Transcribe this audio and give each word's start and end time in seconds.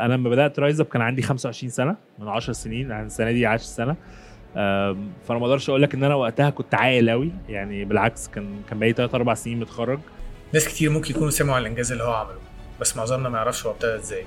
أنا 0.00 0.14
لما 0.14 0.30
بدأت 0.30 0.58
رايز 0.58 0.80
أب 0.80 0.86
كان 0.86 1.02
عندي 1.02 1.22
25 1.22 1.70
سنة 1.70 1.96
من 2.18 2.28
10 2.28 2.52
سنين 2.52 2.90
يعني 2.90 3.06
السنة 3.06 3.32
دي 3.32 3.46
10 3.46 3.66
سنه 3.66 3.96
فأنا 4.54 5.38
ما 5.38 5.46
أقدرش 5.46 5.68
أقول 5.68 5.82
لك 5.82 5.94
إن 5.94 6.04
أنا 6.04 6.14
وقتها 6.14 6.50
كنت 6.50 6.74
عاقل 6.74 7.10
قوي 7.10 7.32
يعني 7.48 7.84
بالعكس 7.84 8.28
كان 8.28 8.62
كان 8.68 8.78
بقالي 8.78 8.92
3 8.92 9.16
4 9.16 9.34
سنين 9.34 9.60
متخرج. 9.60 9.98
ناس 10.54 10.68
كتير 10.68 10.90
ممكن 10.90 11.10
يكونوا 11.10 11.30
سمعوا 11.30 11.56
عن 11.56 11.62
الإنجاز 11.62 11.92
اللي 11.92 12.04
هو 12.04 12.12
عمله 12.12 12.38
بس 12.80 12.96
معظمنا 12.96 13.28
ما 13.28 13.38
يعرفش 13.38 13.66
هو 13.66 13.72
ابتدى 13.72 13.94
إزاي. 13.94 14.26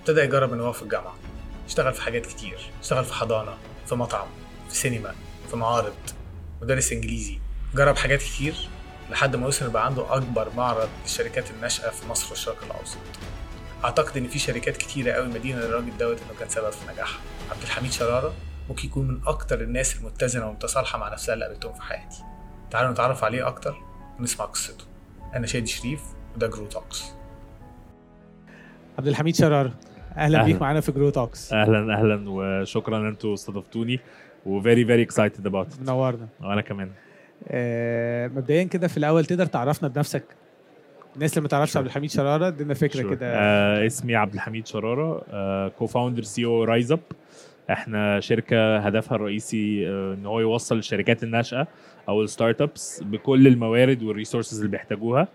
ابتدى 0.00 0.20
يجرب 0.20 0.52
إن 0.52 0.60
هو 0.60 0.72
في 0.72 0.82
الجامعة 0.82 1.14
اشتغل 1.66 1.92
في 1.92 2.02
حاجات 2.02 2.26
كتير 2.26 2.58
اشتغل 2.80 3.04
في 3.04 3.14
حضانة 3.14 3.52
في 3.86 3.94
مطعم 3.94 4.26
في 4.68 4.76
سينما 4.76 5.14
في 5.50 5.56
معارض 5.56 5.94
مدرس 6.62 6.92
إنجليزي. 6.92 7.38
جرب 7.74 7.96
حاجات 7.96 8.18
كتير 8.22 8.54
لحد 9.10 9.36
ما 9.36 9.46
وصل 9.46 9.66
يبقى 9.66 9.86
عنده 9.86 10.16
أكبر 10.16 10.48
معرض 10.56 10.88
للشركات 11.02 11.50
الناشئه 11.50 11.90
في 11.90 12.08
مصر 12.08 12.30
والشرق 12.30 12.64
الأوسط. 12.64 12.98
أعتقد 13.84 14.16
إن 14.16 14.28
في 14.28 14.38
شركات 14.38 14.76
كتيرة 14.76 15.12
قوي 15.12 15.28
مدينة 15.28 15.58
للراجل 15.58 15.98
دوت 15.98 16.18
إنه 16.22 16.38
كان 16.38 16.48
سبب 16.48 16.70
في 16.70 16.92
نجاحها. 16.92 17.20
عبد 17.50 17.62
الحميد 17.62 17.90
شرارة 17.90 18.32
ممكن 18.68 18.88
يكون 18.88 19.08
من 19.08 19.20
أكتر 19.26 19.60
الناس 19.60 19.96
المتزنة 19.96 20.46
والمتصالحة 20.46 20.98
مع 20.98 21.12
نفسها 21.12 21.34
اللي 21.34 21.44
قابلتهم 21.44 21.72
في 21.72 21.82
حياتي. 21.82 22.22
تعالوا 22.70 22.90
نتعرف 22.90 23.24
عليه 23.24 23.46
أكتر 23.46 23.76
ونسمع 24.18 24.46
قصته. 24.46 24.84
أنا 25.34 25.46
شادي 25.46 25.66
شريف 25.66 26.00
وده 26.36 26.46
Grow 26.46 26.66
Talks 26.66 27.04
عبد 28.98 29.06
الحميد 29.06 29.34
شرارة 29.34 29.70
أهلا, 30.16 30.38
أهلا. 30.38 30.42
بيك 30.42 30.60
معانا 30.60 30.80
في 30.80 30.92
Grow 30.92 31.10
Talks 31.10 31.52
أهلا 31.52 31.94
أهلا 31.94 32.24
وشكرا 32.26 32.98
إن 32.98 33.06
أنتوا 33.06 33.34
استضفتوني. 33.34 34.00
و 34.46 34.54
very 34.54 34.84
very 34.84 35.02
excited 35.02 35.46
about 35.46 35.80
منورنا. 35.80 36.28
وأنا 36.40 36.60
كمان. 36.60 36.90
آه 37.48 38.28
مبدئيا 38.28 38.64
كده 38.64 38.88
في 38.88 38.96
الأول 38.96 39.24
تقدر 39.24 39.46
تعرفنا 39.46 39.88
بنفسك 39.88 40.24
الناس 41.14 41.32
اللي 41.32 41.42
ما 41.42 41.48
تعرفش 41.48 41.76
عبد 41.76 41.86
الحميد 41.86 42.10
شرارة 42.10 42.48
ادينا 42.48 42.74
فكرة. 42.74 43.10
كده. 43.14 43.26
آه 43.34 43.86
اسمي 43.86 44.14
عبد 44.16 44.34
الحميد 44.34 44.66
شرارة 44.66 45.22
co-founder 45.68 46.22
CEO 46.22 46.44
RiseUp 46.44 47.00
إحنا 47.70 48.20
شركة 48.20 48.76
هدفها 48.78 49.16
الرئيسي 49.16 49.88
آه 49.88 50.14
إن 50.14 50.26
هو 50.26 50.40
يوصل 50.40 50.78
الشركات 50.78 51.22
الناشئة 51.22 51.68
أو 52.08 52.22
ال 52.22 52.60
startups 52.60 53.02
بكل 53.02 53.46
الموارد 53.46 54.02
وال 54.02 54.12
resources 54.12 54.58
اللي 54.58 54.70
بيحتاجوها. 54.70 55.28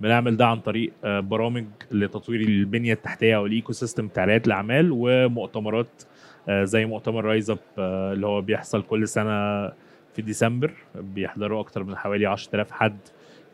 بنعمل 0.00 0.36
ده 0.36 0.46
عن 0.46 0.60
طريق 0.60 0.92
آه 1.04 1.20
برامج 1.20 1.64
لتطوير 1.90 2.40
البنية 2.40 2.92
التحتية 2.92 3.36
أو 3.36 3.46
ال 3.46 3.72
ecosystem 3.72 4.06
بتاع 4.06 4.24
ريادة 4.24 4.46
الأعمال 4.46 4.88
ومؤتمرات 4.92 6.02
آه 6.48 6.64
زي 6.64 6.84
مؤتمر 6.84 7.24
RiseUp 7.24 7.58
آه 7.78 8.12
اللي 8.12 8.26
هو 8.26 8.40
بيحصل 8.40 8.82
كل 8.82 9.08
سنة 9.08 9.68
في 10.14 10.22
ديسمبر. 10.22 10.70
بيحضروا 10.94 11.60
أكتر 11.60 11.84
من 11.84 11.96
حوالي 11.96 12.26
10000 12.26 12.70
حد 12.72 12.96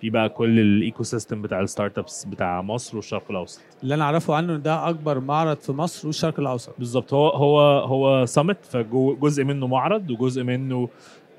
في 0.00 0.10
بقى 0.10 0.28
كل 0.28 0.58
ال 0.60 1.02
ecosystem 1.02 1.42
بتاع 1.42 1.60
ال 1.60 1.98
startups 1.98 2.24
بتاع 2.24 2.62
مصر 2.62 2.96
والشرق 2.96 3.30
الأوسط. 3.30 3.60
اللي 3.82 3.94
أنا 3.94 4.04
أعرفه 4.04 4.34
عنه 4.34 4.56
ده 4.56 4.88
أكبر 4.88 5.20
معرض 5.20 5.56
في 5.56 5.72
مصر 5.72 6.06
والشرق 6.06 6.40
الأوسط. 6.40 6.74
بالظبط. 6.78 7.14
هو 7.14 7.28
هو 7.28 7.60
هو 7.80 8.26
سمت 8.26 8.64
فجزء 8.64 9.44
منه 9.44 9.66
معرض 9.66 10.10
وجزء 10.10 10.42
منه 10.42 10.88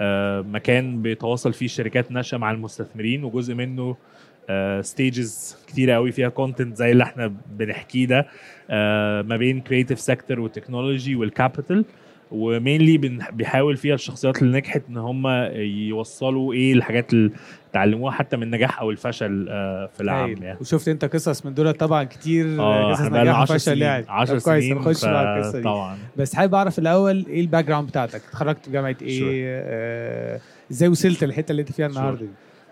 آه، 0.02 0.42
مكان 0.42 1.02
بيتواصل 1.02 1.54
فيه 1.54 1.66
الشركات 1.66 2.12
ناشئة 2.12 2.38
مع 2.38 2.52
المستثمرين 2.52 3.24
وجزء 3.24 3.54
منه 3.54 3.96
stages 4.82 5.58
كتيره 5.68 5.94
قوي 5.94 6.12
فيها 6.12 6.30
content 6.30 6.78
زي 6.78 6.92
اللي 6.92 7.04
إحنا 7.04 7.34
بنحكيه 7.58 8.06
ده 8.06 8.28
آه، 8.70 9.22
ما 9.22 9.38
بين 9.38 9.62
creative 9.62 10.00
sector 10.00 10.40
وال 10.40 10.53
technology 10.53 11.16
وال 11.16 11.31
capital 11.31 11.86
و 12.32 12.41
mainly 12.41 12.98
بيحاول 13.34 13.78
فيها 13.78 13.96
الشخصيات 13.96 14.42
اللي 14.42 14.58
نجحت 14.58 14.82
إن 14.90 14.98
هم 14.98 15.28
يوصلوا 15.88 16.54
إيه 16.54 16.74
الحاجات 16.74 17.14
اللي 17.14 17.32
اتعلموها 17.72 18.12
حتى 18.12 18.38
من 18.38 18.44
النجاح 18.44 18.80
أو 18.80 18.92
الفشل 18.92 19.48
آه، 19.50 19.90
في 19.94 20.02
العام 20.04 20.26
هايل. 20.30 20.44
يعني. 20.44 20.58
وشفت 20.62 20.88
أنت 20.88 21.06
قصص 21.06 21.46
من 21.46 21.54
دول 21.54 21.74
طبعا 21.74 22.04
كتير 22.04 22.60
آه 22.62 22.92
قصص 22.92 23.02
نجاح 23.02 23.36
10 23.40 23.42
وفشل 23.56 23.60
سنين 23.60 23.82
يعني. 23.82 24.06
10 24.10 24.38
طب 24.40 24.44
كويس 24.44 24.64
سنين 24.64 24.78
نخش 24.78 25.06
بقى 25.06 25.38
القصة 25.38 25.58
دي. 25.58 25.64
طبعا. 25.64 25.98
بس 26.18 26.36
حابب 26.36 26.56
أعرف 26.56 26.80
الأول 26.80 27.26
إيه 27.30 27.42
ال 27.42 27.66
background 27.66 27.88
بتاعتك؟ 27.90 28.22
اتخرجت 28.30 28.66
في 28.66 28.72
جامعة 28.72 28.96
إيه؟ 29.02 29.22
آه، 29.46 30.40
إزاي 30.72 30.90
وصلت 30.90 31.24
للحتة 31.24 31.52
اللي 31.52 31.62
أنت 31.62 31.72
فيها 31.72 31.88
النهارده 31.88 32.20
دي؟ 32.20 32.30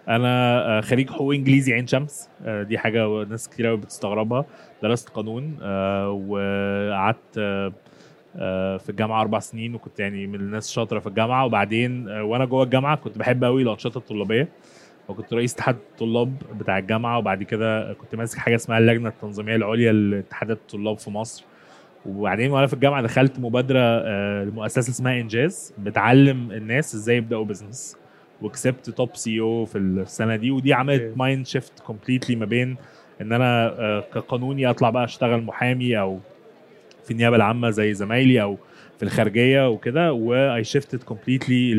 أنا 0.08 0.28
آه، 0.78 0.82
خريج 0.82 1.10
حقوق 1.10 1.34
إنجليزي 1.34 1.74
عين 1.74 1.88
شمس. 1.88 2.30
آه، 2.46 2.64
دي 2.64 2.78
حاجة 2.78 3.24
ناس 3.24 3.50
كتير 3.50 3.68
قوي 3.68 3.78
بتستغربها. 3.78 4.46
درست 4.84 5.10
قانون 5.10 5.58
آه، 5.62 6.10
وقعدت 6.10 7.38
آه، 7.38 7.68
آه، 7.68 7.74
في 8.80 8.90
الجامعة 8.90 9.22
أربع 9.22 9.40
سنين 9.40 9.76
وكنت 9.76 10.00
يعني 10.00 10.28
من 10.28 10.36
الناس 10.36 10.68
الشاطره 10.68 11.00
في 11.00 11.08
الجامعة. 11.08 11.46
وبعدين 11.46 12.10
آه، 12.10 12.24
وأنا 12.24 12.46
جوه 12.46 12.64
الجامعة 12.64 12.96
كنت 12.96 13.18
بحب 13.18 13.44
قوي 13.44 13.62
الأنشطة 13.62 13.98
الطلابية. 13.98 14.48
وكنت 15.08 15.34
رئيس 15.34 15.54
اتحاد 15.54 15.76
الطلاب 15.76 16.34
بتاع 16.60 16.78
الجامعة. 16.78 17.18
وبعد 17.18 17.44
كده 17.44 17.94
كنت 17.94 18.16
ماسك 18.16 18.38
حاجة 18.38 18.56
اسمها 18.56 18.78
اللجنة 18.78 19.10
التنظيمية 19.10 19.56
العليا 19.56 19.92
لاتحادات 19.92 20.58
الطلاب 20.58 20.98
في 20.98 21.10
مصر. 21.10 21.44
وبعدين 22.06 22.52
وأنا 22.52 22.68
في 22.68 22.74
الجامعة 22.74 23.02
دخلت 23.02 23.40
مبادرة 23.40 23.80
آه، 23.80 24.44
لمؤسسة 24.44 24.92
اسمها 24.92 25.20
إنجاز 25.20 25.74
بتعلم 25.78 26.52
الناس 26.52 26.96
إزاي 26.96 27.18
يبدأوا 27.18 27.46
business 27.46 27.98
وكسبت 28.42 28.90
top 28.90 29.16
CEO 29.16 29.66
في 29.66 29.78
السنة 29.78 30.36
دي. 30.36 30.52
ودي 30.52 30.74
عملت. 30.74 31.18
mind 31.18 31.48
shift 31.48 31.80
completely 31.80 32.36
ما 32.36 32.46
بين 32.46 32.76
إن 33.22 33.34
أنا 33.34 33.68
آه، 33.80 34.04
كقانوني 34.14 34.70
أطلع 34.70 34.90
بقى 34.90 35.04
أشتغل 35.04 35.42
محامي 35.44 36.00
أو 36.00 36.20
في 37.10 37.14
النيابة 37.14 37.36
العامة 37.36 37.70
زي 37.70 37.94
زمايلي 37.94 38.42
أو 38.42 38.58
في 38.98 39.04
الخارجية 39.04 39.70
وكده 39.70 40.14
و 40.14 40.64
I 40.64 40.69
shifted 40.69 41.04
completely 41.04 41.74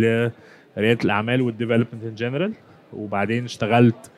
لريادة 0.76 0.98
الأعمال 1.04 1.40
وال 1.42 1.52
development 1.52 2.04
in 2.04 2.14
general 2.14 2.52
وبعدين 2.92 3.44
اشتغلت 3.44 4.10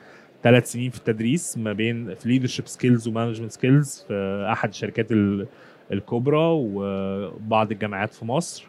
ثلاث 0.43 0.73
سنين 0.73 0.91
في 0.91 0.99
التدريس 0.99 1.59
ما 1.59 1.73
بين 1.73 2.15
في 2.15 2.29
leadership 2.29 2.67
skills 2.69 3.09
و 3.09 3.13
management 3.13 3.53
skills 3.53 4.05
في 4.09 4.49
أحد 4.53 4.69
الشركات 4.69 5.13
ال- 5.13 5.47
الكبرى 5.93 6.47
وبعض 6.51 7.71
الجامعات 7.73 8.15
في 8.15 8.25
مصر. 8.25 8.65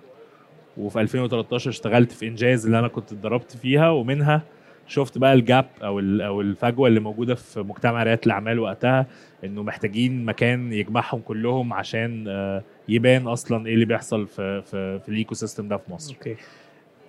وفي 0.77 1.01
2013 1.01 1.69
اشتغلت 1.69 2.11
في 2.11 2.27
إنجاز 2.27 2.65
اللي 2.65 2.79
أنا 2.79 2.87
كنت 2.87 3.11
اتدربت 3.11 3.57
فيها 3.57 3.89
ومنها 3.89 4.41
شفت 4.87 5.17
بقى 5.17 5.33
ال 5.33 5.41
gap 5.41 5.65
أو 5.83 5.99
أو 5.99 6.41
الفجوة 6.41 6.87
اللي 6.87 6.99
موجودة 6.99 7.35
في 7.35 7.59
مجتمع 7.59 8.03
ريادة 8.03 8.21
الأعمال 8.25 8.59
وقتها 8.59 9.05
إنه 9.43 9.63
محتاجين 9.63 10.25
مكان 10.25 10.73
يجمعهم 10.73 11.19
كلهم 11.21 11.73
عشان 11.73 12.25
آه، 12.27 12.63
يبان 12.89 13.27
أصلا 13.27 13.67
إيه 13.67 13.73
اللي 13.73 13.85
بيحصل 13.85 14.27
في 14.27 14.61
في, 14.61 14.99
في 14.99 15.09
ال 15.09 15.35
ecosystem 15.35 15.67
ده 15.67 15.77
في 15.77 15.91
مصر 15.91 16.13
okay 16.15 16.35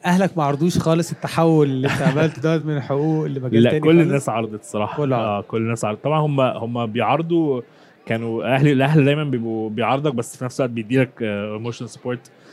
أهلك 0.04 0.38
ما 0.38 0.44
عارضوش 0.44 0.78
خالص 0.78 1.12
التحول 1.12 1.66
اللي 1.66 1.88
أنت 1.88 2.02
عملته 2.02 2.42
دوت 2.42 2.66
من 2.66 2.76
الحقوق 2.76 3.24
اللي 3.24 3.40
مجال 3.40 3.62
لا 3.62 3.70
تاني 3.70 3.80
كل 3.82 3.88
خالص؟ 3.96 4.06
الناس 4.06 4.28
عارضت 4.28 4.60
الصراحة 4.60 4.96
كله 4.96 5.16
عارض. 5.16 5.24
آه 5.26 5.40
كل 5.40 5.56
الناس 5.56 5.84
عارضت 5.84 6.04
طبعا 6.04 6.20
هم 6.20 6.40
هم 6.40 6.86
بيعارضوا 6.86 7.62
كانوا 8.06 8.54
أهلي 8.54 8.72
الأهل 8.72 9.04
دايما 9.04 9.24
بيبقوا 9.24 9.70
بيعارضك 9.70 10.14
بس 10.14 10.36
في 10.36 10.44
نفس 10.44 10.60
الوقت 10.60 10.72
بيديلك 10.72 11.22
emotional 11.22 11.90
support 11.90 12.28
آه 12.28 12.43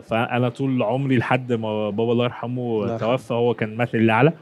فأنا 0.00 0.48
طول 0.48 0.82
عمري 0.82 1.16
لحد 1.16 1.52
ما 1.52 1.90
بابا 1.90 2.12
الله 2.12 2.24
يرحمه. 2.24 2.96
توفى 2.96 3.34
هو 3.34 3.54
كان 3.54 3.76
مثلي 3.76 4.00
الأعلى 4.00 4.32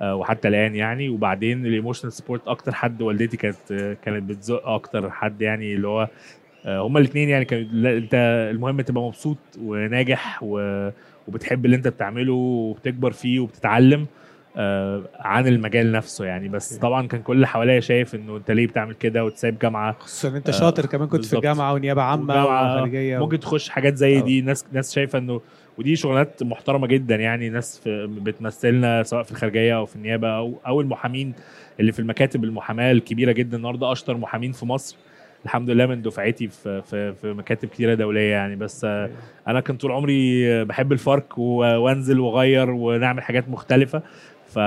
آه 0.00 0.14
وحتى 0.14 0.48
الآن 0.48 0.74
يعني 0.74 1.08
وبعدين 1.08 1.66
ال 1.66 1.71
emotional 1.71 2.12
support 2.12 2.48
أكتر 2.48 2.74
حد 2.74 3.02
والدتي 3.02 3.36
كانت 3.36 3.72
آه، 3.72 3.96
كانت 4.02 4.22
بتزق 4.22 4.68
أكتر 4.68 5.10
حد 5.10 5.42
يعني 5.42 5.74
اللي 5.74 5.88
هو 5.88 6.08
آه، 6.66 6.80
هما 6.80 6.98
الاثنين 6.98 7.28
يعني 7.28 7.46
لا، 7.72 7.96
أنت 7.96 8.14
المهم 8.50 8.80
تبقى 8.80 9.02
مبسوط 9.02 9.38
وناجح 9.62 10.38
و... 10.42 10.88
وبتحب 11.28 11.64
اللي 11.64 11.76
أنت 11.76 11.88
بتعمله 11.88 12.32
وبتكبر 12.32 13.10
فيه 13.12 13.40
وبتتعلم 13.40 14.00
آه، 14.00 14.06
عن 15.18 15.46
المجال 15.46 15.92
نفسه 15.92 16.24
يعني. 16.24 16.48
بس. 16.48 16.76
طبعا 16.76 17.06
كان 17.06 17.22
كل 17.22 17.36
اللي 17.36 17.46
حواليا 17.46 17.80
شايف 17.80 18.14
إنه 18.14 18.36
أنت 18.36 18.50
ليه 18.50 18.66
بتعمل 18.66 18.94
كده 18.94 19.24
وتسيب 19.24 19.58
جامعة. 19.58 19.96
خصوصا 19.98 20.28
إن 20.28 20.34
أنت 20.36 20.48
آه، 20.48 20.52
شاطر 20.52 20.86
كمان 20.86 21.08
كنت 21.08 21.24
في. 21.24 21.36
الجامعة 21.36 21.72
ونيابة 21.72 22.02
عامة 22.02 22.44
وخارجية 22.44 23.18
ممكن 23.18 23.40
تخش 23.40 23.68
حاجات 23.68 23.96
زي 23.96 24.18
آه. 24.18 24.20
دي. 24.20 24.40
ناس 24.40 24.64
ناس 24.72 24.94
شايفة 24.94 25.18
إنه 25.18 25.40
ودي 25.78 25.96
شغلانات 25.96 26.42
محترمة 26.42 26.86
جدا 26.86 27.16
يعني. 27.16 27.48
ناس 27.48 27.80
في 27.84 28.06
بتمثلنا 28.06 29.02
سواء 29.02 29.22
في 29.22 29.30
الخارجية 29.30 29.76
أو 29.76 29.86
في 29.86 29.96
النيابة 29.96 30.28
أو 30.36 30.54
أو 30.66 30.80
المحامين 30.80 31.32
اللي 31.80 31.92
في 31.92 31.98
المكاتب 31.98 32.44
المحاماة 32.44 32.92
الكبيرة 32.92 33.32
جدا. 33.32 33.56
النهارده 33.56 33.92
أشطر 33.92 34.16
محامين 34.16 34.52
في 34.52 34.66
مصر. 34.66 34.96
الحمد 35.44 35.70
لله 35.70 35.86
من 35.86 36.02
دفعتي 36.02 36.48
في 36.48 36.82
في 36.82 37.14
في 37.14 37.32
مكاتب 37.32 37.68
كتيرة 37.68 37.94
دولية 37.94 38.30
يعني. 38.30 38.56
بس 38.56 38.84
آه، 38.84 39.10
أنا 39.48 39.60
كنت 39.60 39.80
طول 39.80 39.92
عمري 39.92 40.64
بحب 40.64 40.92
الفرق 40.92 41.38
وأنزل 41.38 42.20
وأغير 42.20 42.70
ونعمل 42.70 43.22
حاجات 43.22 43.48
مختلفة. 43.48 44.02
ف... 44.56 44.58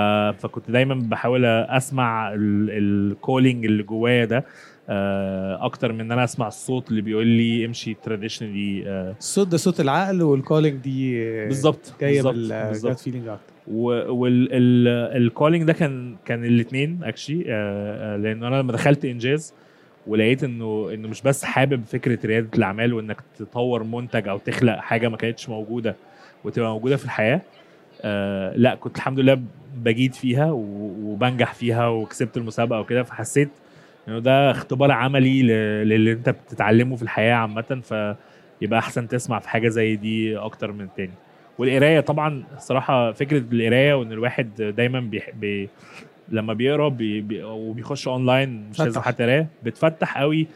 فكنت 0.41 0.71
دايما 0.71 0.95
بحاول 0.95 1.45
أسمع 1.45 2.33
ال 2.36 2.52
calling 2.52 3.66
اللي 3.65 3.83
جوايا 3.83 4.25
ده 4.25 4.45
آه، 4.89 5.65
أكتر 5.65 5.94
من 5.94 6.01
إن 6.01 6.12
أنا 6.12 6.24
أسمع 6.24 6.47
الصوت 6.47 6.89
اللي 6.89 7.01
بيقول 7.01 7.27
لي 7.27 7.65
امشي 7.65 7.94
traditionally 7.94 8.84
الصوت 9.19 9.47
ده 9.47 9.57
صوت 9.57 9.80
العقل 9.80 10.21
وال 10.22 10.34
calling 10.34 10.78
دي 10.81 11.25
بالظبط 11.45 11.94
جاية 12.01 12.21
بالظبط، 12.21 12.36
بال 12.36 12.48
gut 12.48 12.68
بالظبط. 12.68 13.00
feeling 13.00 13.28
أكتر. 13.27 13.53
وال 14.12 14.45
calling 14.45 15.63
ده 15.63 15.74
كان 15.74 16.15
كان 16.25 16.45
الاثنين 16.45 17.00
actually 17.04 17.44
لأن 18.24 18.44
أنا 18.44 18.56
لما 18.56 18.71
دخلت 18.74 19.06
إنجاز 19.06 19.53
ولقيت 20.07 20.44
إنه 20.44 20.89
إنه 20.94 21.07
مش 21.07 21.21
بس 21.21 21.44
حابب 21.44 21.83
فكرة 21.86 22.25
ريادة 22.27 22.50
الأعمال 22.56 22.94
وإنك 22.94 23.18
تطور 23.39 23.83
منتج 23.83 24.27
أو 24.27 24.38
تخلق 24.38 24.75
حاجة 24.77 25.07
ما 25.09 25.18
كانتش 25.18 25.50
موجودة 25.50 25.95
وتبقى 26.44 26.69
موجودة 26.71 26.97
في 26.97 27.06
الحياة 27.06 27.41
آه 28.01 28.54
لا 28.56 28.75
كنت 28.75 28.98
الحمد 28.98 29.19
لله 29.19 29.42
بجيد 29.78 30.13
فيها 30.13 30.51
وبنجح 30.51 31.54
فيها 31.54 31.88
وكسبت 31.88 32.38
المسابقة 32.38 32.80
وكده 32.80 33.04
فحسيت 33.04 33.50
إنه 34.07 34.19
ده 34.19 34.51
اختبار 34.51 34.92
عملي 34.92 35.42
للي 35.84 36.12
أنت 36.12 36.30
بتتعلمه 36.30 36.96
في 36.96 37.04
الحياة 37.04 37.34
عامة 37.34 37.81
فيبقى 37.84 38.80
أحسن 38.80 39.07
تسمع 39.07 39.40
في 39.40 39.50
حاجة 39.50 39.68
زي 39.69 39.96
دي 39.96 40.38
أكتر 40.38 40.72
من 40.72 40.81
التاني 40.81 41.13
والقراية 41.57 42.00
طبعا 42.00 42.44
الصراحه 42.57 43.12
فكرة 43.12 43.44
القراية 43.51 43.94
وإن 43.94 44.12
الواحد 44.12 44.74
دايما 44.78 45.00
بيح... 45.00 45.30
بي... 45.30 45.69
لما 46.30 46.54
بيقرأ 46.54 46.90
بي... 46.90 47.22
بي... 47.22 47.44
وبيخش 47.44 48.07
أونلاين 48.07 48.69
مش 48.69 48.80
لازم. 48.80 49.01
حتى 49.01 49.24
قراية 49.24 49.48
بتفتح 49.63 50.18
قوي 50.18 50.48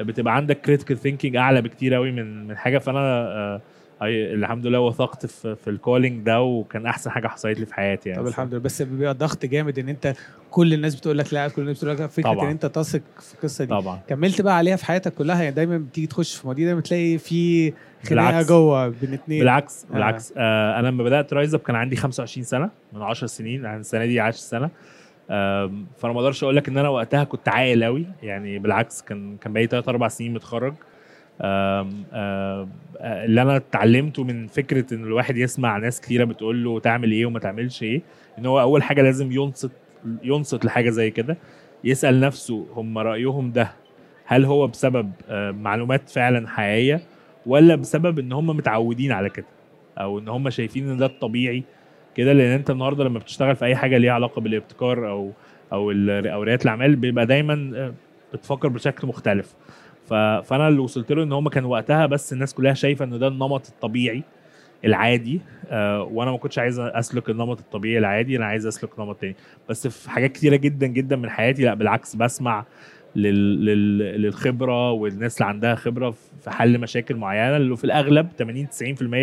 بتبقى 0.00 0.36
عندك 0.36 0.60
critical 0.60 0.98
thinking 0.98 1.36
أعلى 1.36 1.62
بكتير 1.62 1.94
قوي 1.94 2.12
من 2.12 2.46
من 2.46 2.56
حاجة 2.56 2.78
فأنا 2.78 2.98
آه، 3.00 3.60
أي- 4.00 4.02
الحمد 4.34 4.66
لله 4.66 4.80
وثقت 4.80 5.26
في 5.26 5.56
في 5.56 5.70
ال 5.70 5.77
calling 5.77 6.26
ده 6.26 6.40
وكان 6.42 6.86
أحسن 6.86 7.10
حاجة 7.10 7.28
حصلت 7.28 7.60
لي 7.60 7.66
في 7.66 7.74
حياتي 7.74 8.08
يعني. 8.08 8.22
طب 8.22 8.28
الحمد 8.28 8.50
لله. 8.54 8.62
بس 8.62 8.82
بيبقى 8.82 9.14
ضغط 9.14 9.46
جامد 9.46 9.78
إن 9.78 9.88
أنت 9.88 10.14
كل 10.50 10.74
الناس 10.74 10.94
بتقول 10.94 11.18
لك 11.18 11.34
لا 11.34 11.48
كل 11.48 11.62
الناس 11.62 11.76
بتقول 11.84 11.96
لك 11.98 12.06
فكرة 12.10 12.30
طبعاً. 12.32 12.44
إن 12.44 12.50
أنت 12.50 12.66
تثق 12.66 13.00
في 13.20 13.34
القصة 13.34 13.64
دي. 13.64 13.70
طبعا. 13.70 14.00
كملت 14.08 14.40
بقى 14.40 14.56
عليها 14.56 14.76
في 14.76 14.84
حياتك 14.84 15.14
كلها 15.14 15.42
يعني 15.42 15.54
دايما 15.54 15.78
بتيجي 15.78 16.06
تخش 16.06 16.34
في 16.36 16.46
مواضيع 16.46 16.66
دايما 16.66 16.80
تلاقي 16.80 17.18
في 17.18 17.72
خناقة. 18.08 18.42
جوه 18.42 18.88
بين 18.88 19.12
اتنين. 19.12 19.40
بالعكس 19.40 19.86
آه. 19.90 19.94
بالعكس. 19.94 20.32
آه 20.36 20.78
أنا 20.78 20.86
لما 20.88 21.04
بدأت 21.04 21.32
RiseUp 21.32 21.60
كان 21.60 21.76
عندي 21.76 21.96
25 21.96 22.44
سنة 22.44 22.70
من 22.92 23.02
10 23.02 23.26
سنين 23.26 23.64
يعني 23.64 23.80
السنة 23.80 24.06
دي 24.06 24.20
10 24.20 24.38
سنه 24.40 24.70
آم، 25.30 25.86
فأنا 25.98 26.12
ما 26.14 26.20
أقدرش 26.20 26.42
أقول 26.42 26.56
لك 26.56 26.68
إن 26.68 26.78
أنا 26.78 26.88
وقتها 26.88 27.24
كنت 27.24 27.48
عاقل 27.48 27.84
قوي 27.84 28.06
يعني 28.22 28.58
بالعكس 28.58 29.02
كان 29.02 29.36
كان 29.36 29.52
بقالي 29.52 29.66
3 29.68 29.88
4 29.90 30.08
سنين 30.08 30.34
متخرج. 30.34 30.72
آه، 30.72 30.76
اللي 31.40 33.42
أنا 33.42 33.56
اتعلمته 33.56 34.24
من 34.24 34.46
فكرة 34.46 34.94
إن 34.94 35.04
الواحد 35.04 35.36
يسمع 35.36 35.76
ناس 35.78 36.00
كتيرة 36.00 36.24
بتقول 36.24 36.64
له 36.64 36.80
تعمل 36.80 37.12
إيه 37.12 37.26
وما 37.26 37.38
تعملش 37.38 37.82
إيه 37.82 38.02
إن 38.38 38.46
هو 38.46 38.60
أول 38.60 38.82
حاجة 38.82 39.02
لازم 39.02 39.32
ينصت 39.32 39.70
ينصت 40.22 40.64
لحاجة 40.64 40.90
زي 40.90 41.10
كده 41.10 41.36
يسأل 41.84 42.20
نفسه 42.20 42.66
هم 42.74 42.98
رأيهم 42.98 43.52
ده 43.52 43.72
هل 44.24 44.44
هو 44.44 44.66
بسبب 44.66 45.12
آه، 45.28 45.50
معلومات 45.50 46.08
فعلا 46.08 46.48
حقيقية 46.48 47.00
ولا 47.46 47.74
بسبب 47.74 48.18
إن 48.18 48.32
هم 48.32 48.46
متعودين 48.46 49.12
على 49.12 49.30
كده 49.30 49.46
أو 49.98 50.18
إن 50.18 50.28
هم 50.28 50.50
شايفين 50.50 50.90
إن 50.90 50.96
ده 50.96 51.06
الطبيعي 51.06 51.62
كده؟ 52.14 52.32
لأن 52.32 52.50
أنت 52.50 52.70
النهارده 52.70 53.04
لما 53.04 53.18
بتشتغل 53.18 53.56
في 53.56 53.64
أي 53.64 53.76
حاجة 53.76 53.98
ليها 53.98 54.12
علاقة 54.12 54.40
بالابتكار 54.40 55.08
أو 55.10 55.32
أو 55.72 55.90
أو 55.90 56.42
ريادة 56.42 56.62
الأعمال 56.64 56.96
بيبقى 56.96 57.26
دايما 57.26 57.72
آه، 57.76 57.94
بتفكر 58.34 58.68
بشكل 58.68 59.08
مختلف. 59.08 59.54
فانا 60.44 60.68
اللي 60.68 60.80
وصلت 60.80 61.12
له 61.12 61.22
ان 61.22 61.32
هم 61.32 61.48
كان 61.48 61.64
وقتها 61.64 62.06
بس 62.06 62.32
الناس 62.32 62.54
كلها 62.54 62.74
شايفة 62.74 63.04
إن 63.04 63.18
ده 63.18 63.28
النمط 63.28 63.66
الطبيعي 63.68 64.22
العادي 64.84 65.40
آه 65.70 66.02
وأنا 66.02 66.30
ما 66.30 66.36
كنتش 66.36 66.58
عايز 66.58 66.78
أسلك 66.78 67.30
النمط 67.30 67.58
الطبيعي 67.58 67.98
العادي 67.98 68.36
أنا 68.36 68.44
عايز 68.46 68.66
أسلك 68.66 69.00
نمط 69.00 69.16
تاني 69.20 69.36
بس 69.68 69.86
في 69.86 70.10
حاجات 70.10 70.32
كتيرة 70.32 70.56
جدا 70.56 70.86
جدا 70.86 71.16
من 71.16 71.30
حياتي 71.30 71.62
لا 71.64 71.74
بالعكس 71.74 72.16
بسمع. 72.16 72.64
للخبرة 73.16 74.90
والناس 74.92 75.36
اللي 75.36 75.48
عندها 75.48 75.74
خبرة 75.74 76.10
في 76.40 76.50
حل 76.50 76.78
مشاكل 76.78 77.16
معينة 77.16 77.56
اللي 77.56 77.76
في 77.76 77.84
الأغلب 77.84 78.28
80 78.38 78.68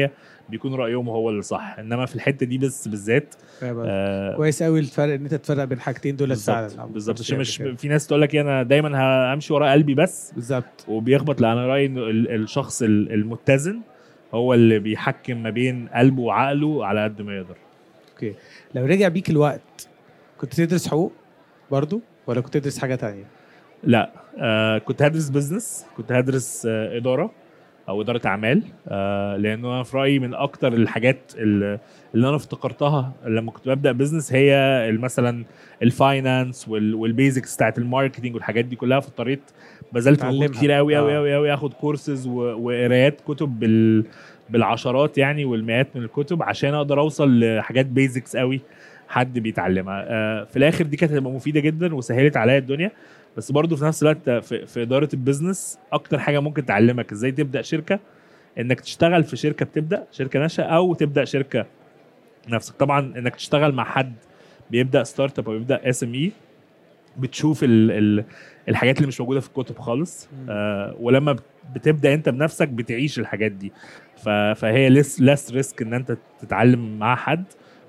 90% 0.07 0.09
بيكون 0.49 0.73
رأيهم 0.75 1.09
هو 1.09 1.29
اللي 1.29 1.41
صح. 1.41 1.75
إنما 1.79 2.05
في 2.05 2.15
الحتة 2.15 2.45
دي 2.45 2.57
بس 2.57 2.87
بالذات. 2.87 3.35
آه 3.63 4.35
كويس 4.35 4.63
قوي 4.63 4.79
الفرق 4.79 5.13
إن 5.13 5.21
أنت 5.23 5.33
تفرق 5.33 5.63
بين 5.63 5.79
حاجتين 5.79 6.15
دول 6.15 6.35
فعلا. 6.35 6.61
بالظبط. 6.67 6.87
بالظبط 6.89 7.19
عشان 7.19 7.39
مش 7.39 7.57
في 7.77 7.87
ناس 7.87 8.07
تقول 8.07 8.21
لك 8.21 8.35
إيه، 8.35 8.41
أنا 8.41 8.63
دايما 8.63 9.33
همشي 9.33 9.53
ورا 9.53 9.71
قلبي 9.71 9.93
بس. 9.95 10.31
بالظبط. 10.35 10.85
وبيخبط 10.87 11.41
لا 11.41 11.53
أنا 11.53 11.67
رأيي 11.67 11.85
ال- 11.85 12.31
الشخص 12.43 12.81
ال- 12.81 13.13
المتزن 13.13 13.79
هو 14.33 14.53
اللي 14.53 14.79
بيحكم 14.79 15.43
ما 15.43 15.49
بين 15.49 15.87
قلبه 15.87 16.21
وعقله 16.21 16.85
على 16.85 17.03
قد 17.03 17.21
ما 17.21 17.37
يقدر. 17.37 17.55
okay. 18.13 18.33
لو 18.75 18.85
رجع 18.85 19.07
بيك 19.07 19.29
الوقت 19.29 19.87
كنت 20.37 20.53
تدرس 20.53 20.87
حقوق 20.87 21.11
برضو 21.71 22.01
ولا 22.27 22.41
كنت 22.41 22.57
تدرس 22.57 22.79
حاجة 22.79 22.95
تانية؟ 22.95 23.23
لا 23.83 24.09
آه 24.39 24.77
كنت 24.77 25.01
هدرس 25.01 25.29
business 25.29 25.85
كنت 25.97 26.11
هدرس 26.11 26.65
آه 26.69 26.97
إدارة 26.97 27.31
أو 27.89 28.01
إدارة 28.01 28.21
أعمال 28.25 28.63
آه 28.87 29.37
لأنه 29.37 29.67
أنا 29.75 29.83
في 29.83 29.97
رأيي 29.97 30.19
من 30.19 30.33
أكتر 30.33 30.73
الحاجات 30.73 31.19
اللي, 31.37 31.79
أنا 32.15 32.35
افتكرتها 32.35 33.11
لما 33.25 33.51
كنت 33.51 33.69
ببدأ 33.69 33.91
business 33.91 34.33
هي 34.33 34.89
مثلا 34.99 35.43
ال 35.83 35.94
finance 35.94 36.67
وال- 36.69 36.95
وال 36.95 37.10
basics 37.10 37.55
بتاعت 37.55 37.77
ال 37.77 37.83
marketing 37.83 38.35
والحاجات 38.35 38.65
دي 38.65 38.75
كلها 38.75 38.99
فاضطريت 38.99 39.41
بذلت 39.93 40.25
مجهود. 40.25 40.49
كتير 40.49 40.71
قوي 40.71 40.95
قوي 40.95 41.13
آه. 41.13 41.17
قوي 41.17 41.33
قوي 41.35 41.53
آخد 41.53 41.73
كورسز 41.73 42.27
وقرايات 42.27 43.21
كتب 43.21 43.59
بال 43.59 44.05
بالعشرات 44.49 45.17
يعني 45.17 45.45
والمئات 45.45 45.87
من 45.95 46.03
الكتب 46.03 46.43
عشان 46.43 46.73
أقدر 46.73 46.99
أوصل 46.99 47.39
لحاجات 47.39 47.85
basics 47.85 48.35
قوي 48.37 48.61
حد 49.09 49.39
بيتعلمها 49.39 50.05
آه 50.07 50.43
في 50.43 50.57
الآخر 50.57 50.85
دي 50.85 50.97
كانت 50.97 51.11
هتبقى 51.13 51.31
مفيدة 51.31 51.59
جدا 51.59 51.95
وسهلت 51.95 52.37
عليا 52.37 52.57
الدنيا 52.57 52.91
بس 53.37 53.51
برضه 53.51 53.75
في 53.75 53.85
نفس 53.85 54.03
الوقت 54.03 54.29
في, 54.29 54.65
في 54.65 54.81
إدارة 54.81 55.09
ال 55.13 55.21
business 55.21 55.79
أكتر 55.93 56.19
حاجة 56.19 56.39
ممكن 56.39 56.65
تعلمك 56.65 57.11
إزاي 57.11 57.31
تبدأ 57.31 57.61
شركة 57.61 57.99
إنك 58.59 58.79
تشتغل 58.79 59.23
في 59.23 59.35
شركة 59.37 59.65
بتبدأ 59.65 60.07
شركة 60.11 60.39
ناشئة 60.39 60.63
أو 60.63 60.93
تبدأ 60.93 61.25
شركة 61.25 61.65
نفسك. 62.49 62.75
طبعا 62.75 62.99
إنك 63.17 63.35
تشتغل 63.35 63.71
مع 63.73 63.83
حد 63.83 64.13
بيبدأ 64.71 65.03
startup 65.03 65.49
أو 65.49 65.57
بيبدأ 65.57 65.89
SME 65.89 66.31
بتشوف 67.17 67.63
ال 67.63 67.91
ال 67.91 68.23
الحاجات 68.69 68.97
اللي 68.97 69.07
مش 69.07 69.21
موجودة 69.21 69.39
في 69.39 69.47
الكتب 69.47 69.79
خالص. 69.79 70.29
آه 70.49 70.95
ولما 70.99 71.31
بت- 71.33 71.43
بتبدأ 71.75 72.13
أنت 72.13 72.29
بنفسك 72.29 72.67
بتعيش 72.67 73.19
الحاجات 73.19 73.51
دي. 73.51 73.71
فهي 74.55 74.89
less 74.89 75.21
less 75.21 75.51
risk 75.51 75.81
إن 75.81 75.93
أنت 75.93 76.17
تتعلم 76.41 76.99
مع 76.99 77.15
حد. 77.15 77.43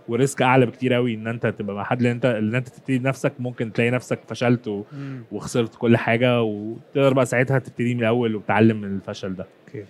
و 0.09 0.16
risk 0.16 0.43
اعلى 0.43 0.67
بكتير 0.67 0.93
قوي 0.95 1.15
ان 1.15 1.27
انت 1.27 1.47
تبقى 1.47 1.77
مع 1.77 1.85
حد 1.85 2.03
لأن 2.03 2.13
انت 2.13 2.25
ان 2.25 2.55
انت 2.55 2.69
تبتدي 2.69 2.99
بنفسك 2.99 3.33
ممكن 3.39 3.73
تلاقي 3.73 3.91
نفسك 3.91 4.21
فشلت 4.29 4.69
و... 4.69 4.85
وخسرت 5.33 5.75
كل 5.75 5.97
حاجة 5.97 6.43
وتقدر 6.43 7.13
بقى 7.13 7.27
ساعتها 7.27 7.59
تبتدي 7.59 7.95
من 7.95 8.01
الأول 8.01 8.37
وتتعلم 8.37 8.81
من 8.81 8.95
الفشل 8.97 9.35
ده. 9.35 9.47
okay. 9.69 9.85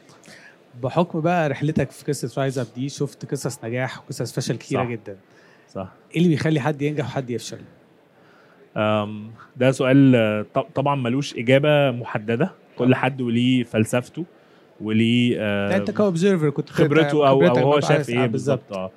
بحكم 0.83 1.21
بقى 1.21 1.49
رحلتك 1.49 1.91
في 1.91 2.05
قصة 2.05 2.41
RiseUp 2.43 2.67
دي 2.77 2.89
شفت 2.89 3.31
قصص 3.31 3.65
نجاح 3.65 3.99
وقصص 3.99 4.33
فشل 4.33 4.57
كتيرة 4.57 4.83
صح. 4.85 4.89
جدا. 4.91 5.17
صح. 5.69 5.89
إيه 6.11 6.17
اللي 6.19 6.29
بيخلي 6.29 6.61
حد 6.61 6.83
ينجح 6.83 7.05
وحد 7.05 7.31
يفشل؟ 7.31 7.59
ده 9.57 9.71
سؤال 9.71 10.45
طبعا 10.75 10.95
ملوش 10.95 11.37
إجابة 11.37 11.91
محددة. 11.91 12.51
كل 12.79 12.95
حد 12.95 13.21
وليه 13.21 13.63
فلسفته 13.65 14.25
وليه 14.81 15.37
أنت 15.77 15.91
ك 15.91 15.98
observer 15.98 16.51
كنت 16.51 16.71
خبرته 16.71 17.29
أو 17.29 17.41
خبرتك 17.41 17.59
هو 17.63 17.81
شاف 17.81 18.09
إيه 18.09 18.25
آه، 18.25 18.27
بالظبط. 18.27 18.73
آه. 18.73 18.91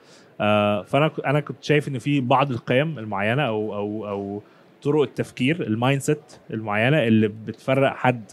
فأنا 0.83 1.07
ك- 1.07 1.25
أنا 1.25 1.39
كنت 1.39 1.63
شايف 1.63 1.87
إن 1.87 1.99
في 1.99 2.21
بعض 2.21 2.51
القيم 2.51 2.99
المعينة 2.99 3.43
أو 3.47 3.75
أو 3.75 4.07
أو 4.09 4.41
طرق 4.83 5.01
التفكير 5.01 5.61
ال 5.67 6.01
mindset 6.01 6.39
المعينة 6.51 7.03
اللي 7.03 7.27
بتفرق 7.27 7.95
حد 7.95 8.31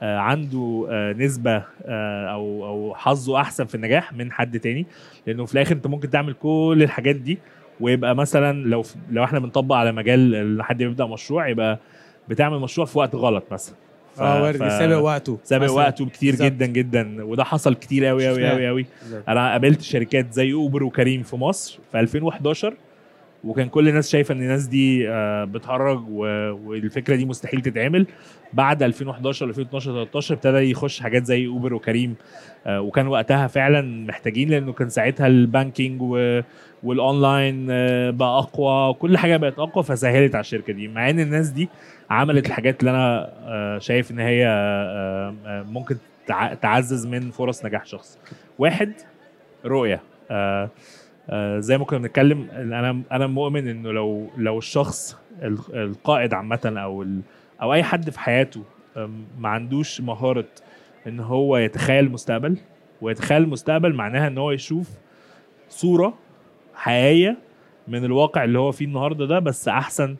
آه، 0.00 0.18
عنده 0.18 0.86
آه، 0.90 1.12
نسبة 1.12 1.64
آه، 1.84 2.26
أو 2.32 2.66
أو 2.66 2.94
حظه 2.94 3.40
أحسن 3.40 3.64
في 3.64 3.74
النجاح 3.74 4.12
من 4.12 4.32
حد 4.32 4.58
تاني. 4.60 4.86
لأنه 5.26 5.44
في 5.46 5.54
الآخر 5.54 5.74
أنت 5.74 5.86
ممكن 5.86 6.10
تعمل 6.10 6.32
كل 6.32 6.78
الحاجات 6.82 7.16
دي 7.16 7.38
ويبقى 7.80 8.14
مثلا 8.16 8.64
لو 8.68 8.82
لو 9.10 9.24
إحنا 9.24 9.38
بنطبق 9.38 9.74
على 9.76 9.92
مجال 9.92 10.62
حد 10.62 10.78
بيبدا 10.78 11.06
مشروع 11.06 11.48
يبقى 11.48 11.78
بتعمل 12.28 12.58
مشروع 12.58 12.86
في 12.86 12.98
وقت 12.98 13.14
غلط 13.14 13.44
مثلا. 13.52 13.76
آه 14.20 14.42
وارد 14.42 14.56
ف- 14.58 14.72
سابق 14.78 14.96
وقته 14.98 15.38
سابق. 15.44 15.70
وقته 15.70 16.06
كتير. 16.06 16.34
جدا 16.34 16.66
جدا 16.66 17.24
وده 17.24 17.44
حصل 17.44 17.74
كتير 17.74 18.04
قوي 18.04 18.28
قوي. 18.28 18.48
قوي 18.50 18.66
قوي. 18.68 18.86
أنا 19.28 19.50
قابلت 19.50 19.80
شركات 19.80 20.32
زي 20.32 20.52
اوبر 20.52 20.82
وكريم 20.84 21.22
في 21.22 21.36
مصر 21.36 21.78
في 21.92 22.00
2011 22.00 22.74
وكان 23.44 23.68
كل 23.68 23.88
الناس 23.88 24.10
شايفة 24.10 24.34
إن 24.34 24.42
الناس 24.42 24.66
دي 24.66 25.08
آه، 25.10 25.44
بتهرج 25.44 26.08
والفكرة 26.08 27.16
دي 27.16 27.24
مستحيل 27.24 27.60
تتعمل. 27.60 28.06
بعد 28.52 28.82
2011 28.82 29.46
2012 29.48 29.92
13 29.92 30.34
ابتدى 30.34 30.70
يخش 30.70 31.00
حاجات 31.00 31.24
زي 31.26 31.46
أوبر 31.46 31.74
وكريم 31.74 32.14
آه، 32.66 32.80
وكان 32.80 33.06
وقتها 33.06 33.46
فعلا 33.46 34.06
محتاجين 34.06 34.48
لأنه 34.50 34.72
كان 34.72 34.88
ساعتها 34.88 35.26
ال 35.26 35.36
banking 35.36 36.02
وال 36.82 37.03
online 37.03 37.66
آه، 37.70 38.10
بقى 38.10 38.38
أقوى 38.38 38.88
وكل 38.90 39.18
حاجة 39.18 39.36
بقت 39.36 39.58
أقوى 39.58 39.84
فسهلت 39.84 40.34
على 40.34 40.40
الشركة 40.40 40.72
دي. 40.72 40.88
مع 40.88 41.10
إن 41.10 41.20
الناس 41.20 41.48
دي 41.48 41.68
عملت 42.10 42.46
الحاجات 42.46 42.80
اللي 42.80 42.90
أنا 42.90 43.78
شايف 43.80 44.10
إن 44.10 44.18
هي 44.18 44.46
ممكن 45.46 45.96
تع- 46.26 46.54
تعزز 46.54 47.06
من 47.06 47.30
فرص 47.30 47.64
نجاح 47.64 47.86
شخص. 47.86 48.18
واحد 48.58 48.92
رؤية 49.66 50.00
زي 51.58 51.78
ما 51.78 51.84
كنا 51.84 51.98
بنتكلم 51.98 52.48
أنا 52.52 53.02
أنا 53.12 53.26
مؤمن 53.26 53.68
إنه 53.68 53.92
لو 53.92 54.30
لو 54.38 54.58
الشخص 54.58 55.18
ال- 55.42 55.58
القائد 55.74 56.34
عامة 56.34 56.60
أو 56.76 57.06
أو 57.62 57.72
أي 57.74 57.82
حد 57.82 58.10
في 58.10 58.20
حياته 58.20 58.62
ما 59.38 59.48
عندوش 59.48 60.00
مهارة 60.00 60.44
إن 61.06 61.20
هو 61.20 61.56
يتخيل 61.56 62.04
المستقبل 62.04 62.56
ويتخيل 63.00 63.42
المستقبل 63.42 63.94
معناها 63.94 64.26
إن 64.28 64.38
هو 64.38 64.50
يشوف 64.50 64.90
صورة 65.68 66.14
حقيقية 66.74 67.36
من 67.88 68.04
الواقع 68.04 68.44
اللي 68.44 68.58
هو 68.58 68.72
فيه 68.72 68.84
النهارده 68.84 69.26
ده 69.26 69.38
بس 69.38 69.68
أحسن 69.68 70.16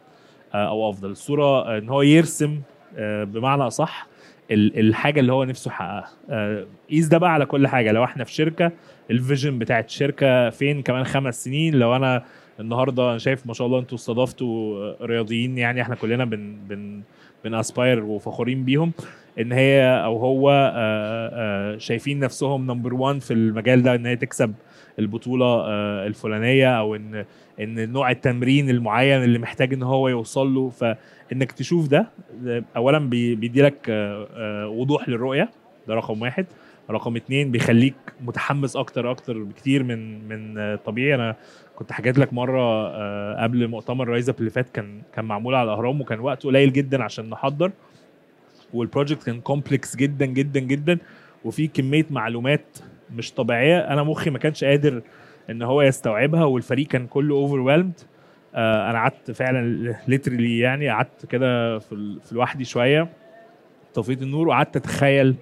آه، 0.55 0.69
أو 0.69 0.91
أفضل. 0.91 1.11
الصورة 1.11 1.45
آه، 1.45 1.79
إن 1.79 1.89
هو 1.89 2.03
يرسم 2.03 2.61
آه، 2.97 3.25
بمعنى 3.25 3.63
أصح 3.67 4.07
الحاجة 4.55 5.21
اللي 5.21 5.33
هو 5.33 5.45
نفسه 5.45 5.69
يحققها. 5.69 6.09
آه، 6.31 6.67
قيس 6.91 7.07
ده 7.07 7.19
بقى 7.19 7.33
على 7.33 7.47
كل 7.47 7.67
حاجة. 7.67 7.93
لو 7.93 8.05
إحنا 8.05 8.25
في 8.25 8.33
شركة 8.33 8.73
الفيجن 9.11 9.59
بتاعت 9.59 9.89
الشركة 9.89 10.51
فين 10.51 10.83
كمان 10.83 11.05
خمس 11.05 11.45
سنين؟ 11.45 11.75
لو 11.75 11.97
أنا 11.97 12.25
النهارده 12.61 13.11
أنا 13.11 13.19
شايف 13.19 13.47
ما 13.47 13.55
شاء 13.55 13.67
الله 13.67 13.79
أنتوا 13.79 13.99
استضفتوا 13.99 15.07
رياضيين 15.07 15.59
يعني 15.59 15.83
إحنا 15.83 15.95
كلنا 15.95 16.25
بن 16.25 16.57
بن 16.69 17.01
بن 17.45 17.60
aspire 17.60 18.05
وفخورين 18.05 18.65
بيهم 18.65 18.93
إن 19.39 19.53
هي 19.53 19.83
أو 20.05 20.19
هو 20.19 20.51
آه، 20.51 21.75
آه، 21.75 21.79
شايفين 21.79 22.19
نفسهم 22.19 22.67
نمبر 22.67 22.95
1 22.95 23.21
في 23.21 23.33
المجال 23.33 23.83
ده 23.83 23.95
إن 23.95 24.07
هي 24.07 24.17
تكسب 24.17 24.55
البطولة 24.99 25.65
الفلانية 26.07 26.79
أو 26.79 26.95
إن 26.97 27.25
إن 27.61 27.93
نوع 27.93 28.11
التمرين 28.11 28.71
المعين 28.71 29.25
اللي 29.25 29.39
محتاج 29.39 29.73
إن 29.73 29.83
هو 29.83 30.09
يوصل 30.09 30.55
له. 30.55 30.97
فانك 31.33 31.53
تشوف 31.53 31.89
ده 31.89 32.07
اولا 32.77 32.99
بي- 32.99 33.35
بيديلك 33.35 33.87
آه، 33.91 34.29
آه، 34.37 34.69
وضوح 34.69 35.09
للرؤية 35.09 35.51
ده 35.89 35.95
رقم 35.95 36.23
واحد. 36.23 36.47
رقم 36.91 37.17
اتنين 37.17 37.51
بيخليك 37.51 37.95
متحمس 38.21 38.77
أكتر 38.77 39.11
أكتر 39.11 39.43
بكتير 39.43 39.83
من 39.83 40.29
من 40.29 40.59
آه، 40.59 40.75
طبيعي. 40.77 41.15
أنا 41.15 41.37
كنت 41.77 41.93
حكيت 41.93 42.19
لك 42.19 42.33
مرة 42.33 42.89
قبل 43.43 43.69
مؤتمر 43.69 44.09
RiseUp 44.09 44.39
اللي 44.39 44.51
فات 44.51 44.71
كان 44.71 45.03
كان 45.15 45.25
معمول 45.25 45.55
على 45.55 45.65
الأهرام 45.73 46.01
وكان 46.01 46.21
وقت 46.21 46.43
قليل 46.43 46.73
جدا 46.73 47.03
عشان 47.03 47.31
نحضر. 47.31 47.71
وال 48.75 48.86
project 48.86 49.23
كان 49.23 49.41
complex 49.41 49.97
جدا 49.97 50.27
جدا 50.27 50.61
جدا. 50.61 50.99
وفي 51.45 51.67
كمية 51.67 52.07
معلومات 52.11 52.79
مش 53.15 53.33
طبيعية 53.33 53.79
أنا 53.79 54.03
مخي 54.03 54.31
ما 54.31 54.39
كانش 54.39 54.65
قادر 54.65 55.03
إن 55.51 55.63
هو 55.63 55.83
يستوعبها 55.83 56.45
والفريق 56.45 56.87
كان 56.87 57.07
كله 57.07 57.35
over 57.35 57.61
أنا 58.55 58.99
قعدت 58.99 59.31
فعلا 59.31 59.95
literally 60.09 60.59
يعني 60.59 60.89
قعدت 60.89 61.27
كده 61.27 61.79
في, 61.79 62.19
في 62.25 62.35
لوحدي 62.35 62.65
شوية 62.65 63.09
طفيت 63.95 64.23
النور 64.23 64.49
وقعدت 64.49 64.77
أتخيل 64.77 65.35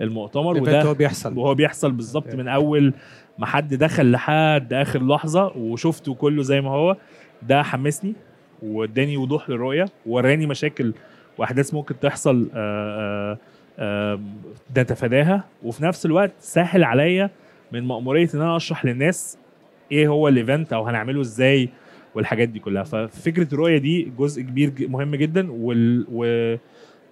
المؤتمر 0.00 0.56
وده 0.56 0.82
هو 0.82 0.94
بيحصل. 0.94 1.38
وهو 1.38 1.54
بيحصل 1.54 1.92
بالظبط 1.92 2.34
من 2.34 2.48
أول 2.48 2.94
ما 3.38 3.46
حد 3.46 3.74
دخل 3.74 4.10
لحد 4.10 4.72
آخر 4.72 5.06
لحظة 5.06 5.46
وشفته 5.56 6.14
كله 6.14 6.42
زي 6.42 6.60
ما 6.60 6.70
هو 6.70 6.96
ده 7.42 7.62
حمسني 7.62 8.14
واداني 8.62 9.16
وضوح 9.16 9.50
للرؤية 9.50 9.84
ووراني 10.06 10.46
مشاكل 10.46 10.92
وأحداث 11.38 11.74
ممكن 11.74 12.00
تحصل 12.00 12.50
آه، 12.54 13.38
آه، 13.78 14.14
آه، 14.14 14.20
نتفاداها. 14.78 15.44
وفي 15.62 15.84
نفس 15.84 16.06
الوقت 16.06 16.32
سهل 16.38 16.84
عليا 16.84 17.30
من 17.72 17.84
مأمورية 17.84 18.28
إن 18.34 18.40
أنا 18.40 18.56
أشرح 18.56 18.84
للناس 18.84 19.38
إيه 19.92 20.08
هو 20.08 20.28
الايفنت 20.28 20.72
أو 20.72 20.86
هنعمله 20.86 21.20
إزاي 21.20 21.68
والحاجات 22.14 22.48
دي 22.48 22.58
كلها. 22.58 22.82
ففكرة 22.82 23.54
الرؤيه 23.54 23.78
دي 23.78 24.12
جزء 24.18 24.42
كبير 24.42 24.72
مهم 24.80 25.14
جدا 25.14 25.52
وال 25.52 26.06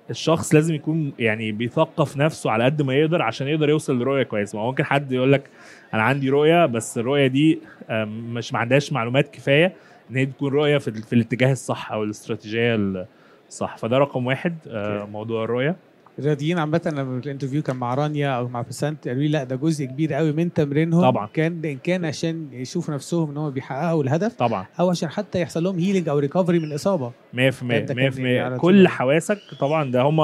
والشخص 0.09 0.55
لازم 0.55 0.75
يكون 0.75 1.13
يعني 1.19 1.53
بيثقف 1.53 2.17
نفسه 2.17 2.51
على 2.51 2.65
قد 2.65 2.83
ما 2.83 2.95
يقدر 2.95 3.23
عشان 3.23 3.49
يقدر 3.49 3.69
يوصل 3.69 3.99
لرؤية 3.99 4.23
كويسة. 4.23 4.59
ما 4.59 4.65
ممكن 4.65 4.85
حد 4.85 5.13
يقول 5.13 5.33
لك 5.33 5.51
أنا 5.95 6.03
عندي 6.03 6.31
رؤية 6.31 6.67
بس 6.67 6.99
الرؤية 6.99 7.27
دي 7.27 7.59
مش 8.07 8.53
ما 8.53 8.59
عندهاش 8.59 8.93
معلومات 8.93 9.35
كفاية 9.35 9.73
إن 10.11 10.17
هي 10.17 10.27
تكون 10.27 10.53
رؤية 10.53 10.79
في, 10.79 10.93
في 10.93 11.13
الاتجاه 11.13 11.53
الصح 11.53 11.93
أو 11.93 12.05
الاستراتيجية 12.05 13.07
الصح 13.49 13.77
فده 13.77 13.99
رقم 13.99 14.27
واحد 14.27 14.57
آه،. 14.69 15.05
موضوع 15.05 15.45
الرؤية. 15.45 15.77
الرياضيين 16.19 16.59
عامة 16.59 16.93
لما 16.97 17.19
ال 17.19 17.23
interview 17.23 17.63
كان 17.63 17.77
مع 17.77 17.95
رانيا 17.95 18.29
أو 18.29 18.49
مع 18.49 18.63
بسنت 18.63 19.09
قالوا 19.09 19.23
لي 19.23 19.29
لا 19.29 19.45
ده 19.45 19.57
جزء 19.57 19.85
كبير 19.85 20.15
قوي 20.15 20.33
من 20.33 20.53
تمرينهم. 20.53 21.03
طبعا. 21.03 21.29
كان 21.35 21.65
إن 21.65 21.79
كان 21.79 22.05
عشان 22.05 22.49
يشوفوا 22.53 22.95
نفسهم 22.95 23.31
إن 23.31 23.37
هم 23.37 23.51
بيحققوا 23.51 24.03
الهدف 24.03 24.35
طبعا. 24.35 24.67
أو 24.81 24.91
عشان 24.91 25.09
حتى 25.09 25.41
يحصل 25.41 25.65
لهم 25.65 25.79
healing 25.79 26.09
أو 26.09 26.19
recovery 26.19 26.59
من 26.59 26.65
الإصابة. 26.65 27.09
100% 27.09 27.13
100% 27.35 27.39
أنت 27.73 27.93
كان 27.93 28.27
يعني 28.27 28.39
على 28.41 28.59
طول. 28.59 28.73
كل 28.73 28.89
حواسك 28.89 29.39
طبعا 29.61 29.91
ده 29.91 30.03
هم 30.03 30.21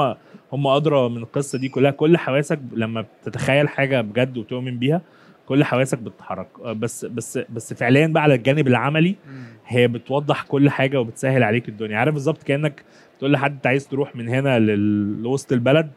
هم 0.53 0.67
أدرى 0.67 1.09
من 1.09 1.17
القصة 1.17 1.57
دي 1.57 1.69
كلها. 1.69 1.91
كل 1.91 2.17
حواسك 2.17 2.59
لما 2.73 3.05
بتتخيل 3.23 3.69
حاجة 3.69 4.01
بجد 4.01 4.37
وتؤمن 4.37 4.79
بيها 4.79 5.01
كل 5.49 5.63
حواسك 5.63 5.97
بتتحرك. 5.97 6.47
آه، 6.63 6.73
بس 6.73 7.05
بس 7.05 7.39
بس 7.49 7.73
فعليا 7.73 8.07
بقى 8.07 8.23
على 8.23 8.33
الجانب 8.33 8.67
العملي 8.67 9.15
هي 9.67 9.87
بتوضح 9.87 10.43
كل 10.43 10.69
حاجة 10.69 10.99
وبتسهل 11.01 11.43
عليك 11.43 11.69
الدنيا. 11.69 11.97
عارف 11.97 12.13
بالظبط 12.13 12.43
كأنك 12.43 12.83
تقول 13.19 13.31
لحد 13.31 13.51
أنت 13.51 13.67
عايز 13.67 13.87
تروح 13.87 14.15
من 14.15 14.29
هنا 14.29 14.59
لوسط 14.59 15.51
البلد 15.51 15.89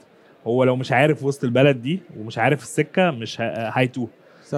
هو 0.47 0.65
لو 0.65 0.77
مش 0.77 0.93
عارف 0.93 1.25
وسط 1.25 1.45
البلد 1.45 1.83
دي 1.83 2.01
ومش 2.19 2.39
عارف 2.39 2.63
السكة 2.63 3.11
مش 3.11 3.37
هيتوه 3.41 4.09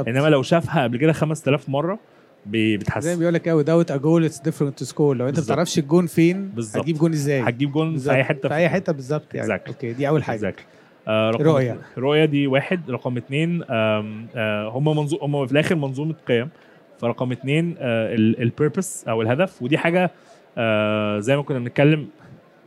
إنما 0.08 0.28
لو 0.28 0.42
شافها 0.42 0.82
قبل 0.82 0.96
كده 0.98 1.12
5000 1.12 1.68
مرة 1.68 1.98
بي- 2.46 2.78
زي 2.98 3.12
ما 3.12 3.18
بيقول 3.18 3.34
لك 3.34 3.48
a 3.48 3.51
goal 3.51 3.62
without 3.64 3.90
a 3.90 3.96
goal 3.96 4.24
it's 4.24 4.40
difficult 4.40 4.78
to 4.78 4.84
score 4.84 5.18
لو 5.18 5.28
أنت 5.28 5.38
ما. 5.38 5.44
بتعرفش 5.44 5.78
الجون 5.78 6.06
فين. 6.06 6.52
هتجيب 6.80 6.96
جون 6.98 7.12
إزاي؟ 7.12 7.40
هتجيب 7.42 7.72
جون 7.72 7.98
في. 7.98 8.10
أي 8.16 8.24
حتة 8.24 8.48
في 8.48 8.54
أي 8.54 8.68
حتة 8.68 8.92
بالظبط 8.92 9.34
يعني. 9.34 9.48
Exactly. 9.58 9.68
okay 9.68 9.92
دي 9.92 10.08
أول 10.08 10.24
حاجة. 10.24 10.50
Exactly. 10.50 10.62
آه 11.08 11.30
رقم 11.30 11.44
رؤية. 11.44 11.78
رؤية 11.98 12.24
دي 12.24 12.46
واحد 12.46 12.90
رقم 12.90 13.16
اتنين 13.16 13.62
آه 13.70 14.68
هم 14.68 14.84
منظو 14.84 15.18
هم 15.22 15.46
في 15.46 15.52
الآخر 15.52 15.74
منظومة 15.74 16.14
قيم. 16.28 16.48
فرقم 16.98 17.32
اتنين 17.32 17.74
آه 17.78 18.14
ال 18.14 18.26
purpose 18.26 19.08
أو 19.08 19.22
الهدف. 19.22 19.62
ودي 19.62 19.78
حاجة 19.78 20.10
زي 21.20 21.36
ما 21.36 21.42
كنا 21.42 21.58
بنتكلم 21.58 22.08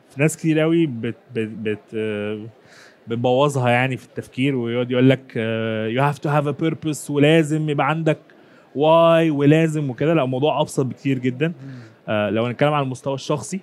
في 0.10 0.22
ناس 0.22 0.38
كتير 0.38 0.60
قوي 0.60 0.86
بت 0.86 1.16
بت 1.36 1.50
بت 1.94 1.96
بتبوظها 3.08 3.70
يعني 3.70 3.98
في 3.98 4.06
التفكير. 4.06 4.56
ويقعد 4.56 4.92
يقول 4.92 5.10
لك 5.10 5.36
you 5.96 6.02
have 6.04 6.18
to 6.20 6.30
have 6.30 6.48
a 6.48 6.52
purpose 6.52 7.12
ولازم 7.12 7.70
يبقى 7.70 7.90
عندك 7.90 8.18
why 8.76 9.30
ولازم 9.30 9.90
وكده. 9.90 10.14
لا 10.14 10.24
الموضوع 10.24 10.62
أبسط 10.62 10.86
بكتير 10.86 11.20
جدا. 11.20 11.54
آه 12.08 12.30
لو 12.30 12.46
هنتكلم 12.46 12.74
على 12.74 12.84
المستوى 12.84 13.14
الشخصي 13.14 13.60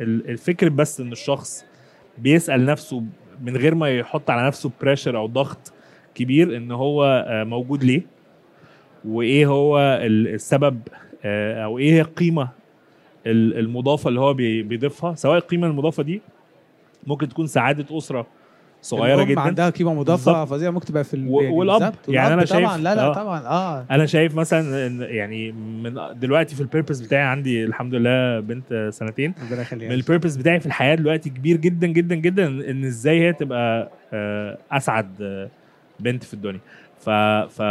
ال- 0.00 0.30
الفكر 0.30 0.68
بس 0.68 1.00
إن 1.00 1.12
الشخص 1.12 1.64
بيسأل 2.18 2.66
نفسه 2.66 3.02
من 3.42 3.56
غير 3.56 3.74
ما 3.74 3.98
يحط 3.98 4.30
على 4.30 4.46
نفسه 4.46 4.70
pressure 4.80 5.16
أو 5.16 5.26
ضغط 5.26 5.72
كبير 6.14 6.56
إن 6.56 6.72
هو 6.72 7.24
آه، 7.28 7.44
موجود 7.44 7.84
ليه؟ 7.84 8.02
وإيه 9.04 9.46
هو 9.46 9.78
ال- 10.02 10.28
السبب 10.28 10.80
آه، 11.24 11.64
أو 11.64 11.78
إيه 11.78 11.92
هي 11.92 12.00
القيمه 12.00 12.48
ال- 13.26 13.58
المضافة 13.58 14.08
اللي 14.08 14.20
هو 14.20 14.34
بي- 14.34 14.62
بيضيفها؟ 14.62 15.14
سواء 15.14 15.36
القيمة 15.36 15.66
المضافة 15.66 16.02
دي 16.02 16.20
ممكن 17.06 17.28
تكون 17.28 17.46
سعادة 17.46 17.98
أسرة 17.98 18.26
صغيرة 18.82 19.22
جدا 19.24 19.40
عندها 19.40 19.70
قيمه 19.70 19.94
مضافة. 19.94 20.44
فظيعة 20.44 20.70
ممكن 20.70 20.86
تبقى 20.86 21.04
في 21.04 21.14
ال- 21.14 21.28
و- 21.28 21.40
يعني 21.40 21.54
والأب. 21.54 21.78
بالظبط. 21.80 22.08
يعني 22.08 22.34
أنا 22.34 22.44
شايف- 22.44 22.66
طبعا 22.66 22.78
لا 22.78 22.94
لا 22.94 23.02
آه. 23.06 23.14
طبعا 23.14 23.40
آه 23.46 23.86
أنا 23.90 24.06
شايف 24.06 24.34
مثلا 24.34 24.88
يعني 25.06 25.52
من 25.52 25.94
دلوقتي 26.14 26.54
في 26.54 26.60
ال 26.60 26.65
purpose 26.65 27.00
بتاعي 27.00 27.22
عندي 27.22 27.64
الحمد 27.64 27.94
لله 27.94 28.40
بنت 28.40 28.88
سنتين 28.92 29.34
ربنا 29.46 29.62
يخليها 29.62 29.88
من 29.88 29.94
ال 29.94 29.99
purpose 29.99 30.36
بتاعي 30.36 30.60
في 30.60 30.66
الحياة 30.66 30.94
دلوقتي 30.94 31.30
كبير 31.30 31.56
جدا 31.56 31.86
جدا 31.86 32.14
جدا 32.14 32.46
إن 32.46 32.84
إزاي 32.84 33.20
هي 33.20 33.32
تبقى 33.32 33.90
آه، 34.12 34.58
أسعد 34.72 35.22
آه، 35.22 35.48
بنت 36.00 36.24
في 36.24 36.34
الدنيا 36.34 36.60
ف 36.98 37.10
ف 37.50 37.62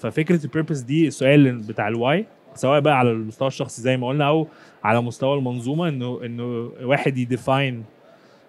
ففكرة 0.00 0.44
ال 0.44 0.49
purpose 0.49 0.80
دي 0.80 1.06
السؤال 1.08 1.58
بتاع 1.58 1.88
ال 1.88 1.97
why 1.97 2.26
سواء 2.54 2.80
بقى 2.80 2.98
على 2.98 3.10
المستوى 3.10 3.48
الشخصي 3.48 3.82
زي 3.82 3.96
ما 3.96 4.08
قلنا 4.08 4.28
أو 4.28 4.48
على 4.84 5.02
مستوى 5.02 5.38
المنظومة 5.38 5.88
إنه 5.88 6.20
إنه 6.24 6.70
واحد 6.82 7.18
ي 7.18 7.27
define 7.27 7.84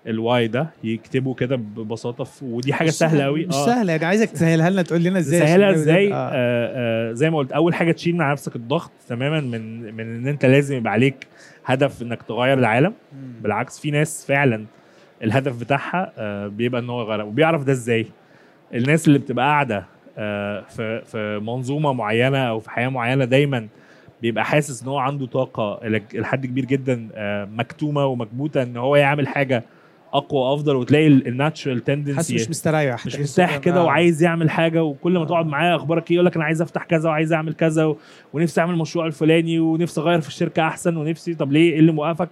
ال 0.08 0.18
why 0.18 0.48
ده 0.48 0.68
يكتبه 0.84 1.34
كده 1.34 1.56
ببساطة 1.56 2.28
ودي 2.42 2.74
حاجة 2.74 2.90
سهلة 2.90 3.24
قوي 3.24 3.46
مش 3.46 3.54
سهلة 3.56 3.92
يعني 3.92 4.06
عايزك 4.06 4.30
تسهلها 4.30 4.70
لنا 4.70 4.82
تقول 4.82 5.04
لنا 5.04 5.20
إزاي 5.20 5.40
سهلها 5.40 5.68
عشان 5.68 5.80
إزاي؟ 5.80 6.10
نبقى- 6.10 6.14
آه. 6.14 6.30
آه 6.34 7.14
زي 7.14 7.30
ما 7.30 7.38
قلت 7.38 7.52
أول 7.52 7.74
حاجة 7.76 7.92
تشيل 7.92 8.16
من 8.18 8.32
نفسك 8.32 8.56
الضغط 8.56 8.92
تماما 9.08 9.40
من 9.40 9.82
من 9.96 10.16
إن 10.16 10.28
أنت 10.28 10.46
لازم 10.46 10.76
يبقى 10.78 10.94
عليك 10.94 11.28
هدف 11.66 12.02
إنك 12.02 12.22
تغير 12.24 12.60
العالم. 12.60 12.94
بالعكس 13.42 13.80
في 13.80 13.92
ناس 13.92 14.26
فعلا 14.28 14.66
الهدف 15.24 15.60
بتاعها 15.60 16.12
آه 16.18 16.48
بيبقى 16.48 16.82
إن 16.82 16.90
هو 16.90 17.02
يغير. 17.02 17.26
وبيعرف 17.26 17.64
ده 17.64 17.72
إزاي؟ 17.72 18.06
الناس 18.74 19.08
اللي 19.08 19.20
بتبقى 19.20 19.46
قاعدة 19.46 19.86
آه 20.18 20.62
في 20.62 21.02
في 21.06 21.40
منظومة 21.44 21.94
معينة 21.94 22.38
أو 22.38 22.60
في 22.60 22.70
حياة 22.70 22.90
معينة 22.90 23.26
دايما 23.26 23.68
بيبقى 24.22 24.46
حاسس 24.46 24.82
إن 24.84 24.88
هو 24.88 24.98
عنده 24.98 25.26
طاقة 25.26 25.80
لحد 26.14 26.46
كبير 26.46 26.66
جدا 26.66 27.10
آه 27.16 27.46
مكتومة 27.46 28.06
ومكبوتة 28.06 28.64
إن 28.64 28.78
هو 28.78 28.96
يعمل 28.96 29.28
حاجة 29.28 29.64
أقوى 30.14 30.42
وأفضل 30.42 30.76
وتلاقي 30.76 31.08
الناتشرال 31.08 31.76
حاسس 31.76 31.86
تندنسي 31.86 32.36
مش 32.36 32.50
مستريح. 32.50 33.06
مش 33.06 33.20
مرتاح 33.20 33.58
كده. 33.58 33.84
وعايز 33.84 34.24
يعمل 34.24 34.50
حاجة 34.50 34.84
وكل 34.84 35.12
ما 35.20 35.26
تقعد 35.26 35.46
معاه 35.46 35.76
أخبارك 35.76 36.12
إيه 36.12 36.16
يقول 36.16 36.26
لك 36.26 36.36
أنا 36.36 36.46
عايز 36.46 36.62
أفتح 36.62 36.84
كذا 36.84 37.10
وعايز 37.10 37.34
أعمل 37.34 37.54
كذا 37.54 37.86
و... 37.86 37.98
ونفسي 38.34 38.62
أعمل 38.62 38.74
المشروع 38.74 39.06
الفلاني 39.06 39.60
ونفسي 39.60 40.02
أغير 40.02 40.22
في 40.22 40.28
الشركة 40.28 40.68
أحسن 40.68 40.98
ونفسي. 40.98 41.34
طب 41.34 41.52
ليه؟ 41.52 41.74
إيه 41.74 41.80
اللي 41.80 41.92
موقفك؟ 41.92 42.30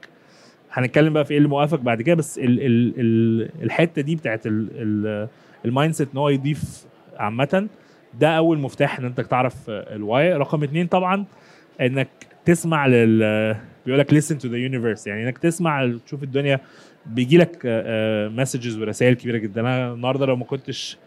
هنتكلم 0.72 1.14
بقى 1.14 1.26
في 1.26 1.32
إيه 1.32 1.38
اللي 1.38 1.50
موقفك 1.50 1.80
بعد 1.80 2.02
كده 2.02 2.16
بس 2.16 2.40
ال... 2.40 2.46
ال... 2.62 2.94
ال... 2.98 3.50
الحتة 3.64 4.02
دي 4.02 4.16
بتاعت 4.16 4.48
ال... 4.48 4.68
ال... 4.76 5.28
ال 5.66 5.94
mindset 5.94 6.08
إن 6.14 6.18
هو 6.18 6.30
يضيف 6.30 6.86
عامة 7.18 7.68
ده 8.20 8.30
أول 8.38 8.60
مفتاح 8.60 9.00
إن 9.00 9.06
أنت 9.06 9.22
تعرف 9.22 9.56
ال 9.70 9.86
why 9.86 10.34
رقم 10.34 10.64
اتنين 10.64 10.88
طبعا 10.88 11.26
إنك 11.82 12.08
تسمع 12.46 12.88
لل 12.88 13.56
بيقول 13.86 14.00
لك 14.00 14.12
listen 14.14 14.36
to 14.36 14.46
the 14.46 14.72
universe 14.72 15.08
يعني 15.08 15.24
إنك 15.24 15.38
تسمع 15.38 15.92
تشوف 16.06 16.24
الدنيا 16.24 16.60
بيجي 17.06 17.38
لك 17.38 17.62
messages 18.36 18.78
ورسائل 18.78 19.14
كبيرة 19.14 19.38
جدا. 19.38 19.62
أنا 19.62 19.94
النهارده 19.94 20.26
لو 20.26 20.36
ما 20.36 20.46
كنتش 20.46 20.98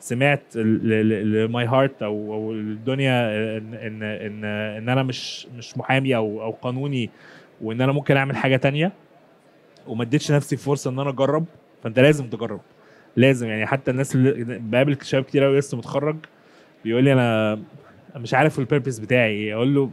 سمعت 0.00 0.56
ل 0.56 0.93
my 0.93 1.66
heart 1.66 2.02
أو 2.02 2.34
أو 2.34 2.52
الدنيا 2.52 3.36
إن 3.58 3.74
إن 3.74 4.02
إن 4.02 4.44
إن 4.44 4.88
أنا 4.88 5.02
مش 5.02 5.46
مش 5.46 5.78
محامي 5.78 6.16
أو 6.16 6.42
أو 6.42 6.50
قانوني 6.50 7.10
وإن 7.60 7.80
أنا 7.80 7.92
ممكن 7.92 8.16
أعمل 8.16 8.36
حاجة 8.36 8.56
تانية 8.56 8.92
وما 9.86 10.02
اديتش 10.02 10.32
نفسي 10.32 10.56
فرصة 10.56 10.90
إن 10.90 10.98
أنا 10.98 11.10
أجرب 11.10 11.44
فأنت 11.82 11.98
لازم 11.98 12.26
تجرب. 12.26 12.60
لازم 13.16 13.48
يعني 13.48 13.66
حتى 13.66 13.90
الناس 13.90 14.14
اللي 14.14 14.58
بقابل 14.58 14.96
شباب 15.02 15.24
كتير 15.24 15.44
قوي 15.44 15.58
لسه 15.58 15.78
متخرج 15.78 16.16
بيقول 16.84 17.04
لي 17.04 17.12
أنا 17.12 17.58
مش 18.16 18.34
عارف 18.34 18.58
ال 18.58 18.63
purpose 18.63 18.98
بتاعي 18.98 19.32
إيه. 19.32 19.54
أقول 19.54 19.74
له 19.74 19.90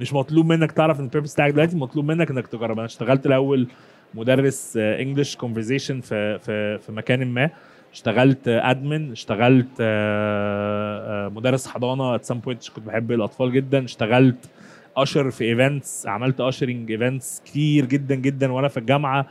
مش 0.00 0.12
مطلوب 0.12 0.46
منك 0.46 0.72
تعرف 0.72 1.00
إن 1.00 1.04
ال 1.04 1.08
purpose 1.08 1.34
بتاعك 1.34 1.52
دلوقتي 1.52 1.76
مطلوب 1.76 2.04
منك 2.04 2.30
إنك 2.30 2.46
تجرب. 2.46 2.78
أنا 2.78 2.84
اشتغلت 2.84 3.26
الأول 3.26 3.68
مدرس 4.14 4.76
English 4.76 5.36
conversation 5.36 6.00
في 6.00 6.38
في 6.38 6.78
في 6.78 6.92
مكان 6.92 7.26
ما. 7.26 7.50
اشتغلت 7.92 8.48
admin 8.48 9.12
اشتغلت 9.12 9.68
آه، 9.80 11.26
آه، 11.26 11.28
مدرس 11.28 11.66
حضانة. 11.68 12.14
at 12.14 12.24
some 12.24 12.38
point 12.38 12.68
كنت 12.68 12.86
بحب 12.86 13.12
الأطفال 13.12 13.52
جدا. 13.52 13.84
اشتغلت 13.84 14.50
usher 14.96 15.30
في 15.30 15.44
events 15.44 16.06
عملت 16.06 16.40
ushering 16.40 16.90
events 16.90 17.42
كتير 17.46 17.84
جدا 17.84 18.14
جدا 18.14 18.52
وأنا 18.52 18.68
في 18.68 18.76
الجامعة. 18.76 19.26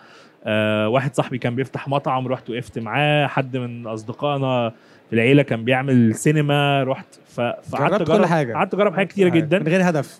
آه، 0.45 0.89
واحد 0.89 1.15
صاحبي 1.15 1.37
كان 1.37 1.55
بيفتح 1.55 1.87
مطعم 1.87 2.27
رحت 2.27 2.49
وقفت 2.49 2.79
معاه. 2.79 3.27
حد 3.27 3.57
من 3.57 3.87
أصدقائنا 3.87 4.69
في 5.09 5.13
العيلة 5.15 5.43
كان 5.43 5.63
بيعمل 5.63 6.15
سينما. 6.15 6.83
رحت 6.83 7.05
فقعدت 7.27 7.93
جربت 7.93 8.07
كل 8.07 8.13
اجرب 8.13 8.25
حاجة. 8.25 8.53
قعدت 8.53 8.73
أجرب 8.73 8.93
حاجات 8.93 9.07
كتيرة 9.09 9.29
من 9.29 9.37
جدا. 9.37 9.57
غير 9.57 9.89
هدف. 9.89 10.19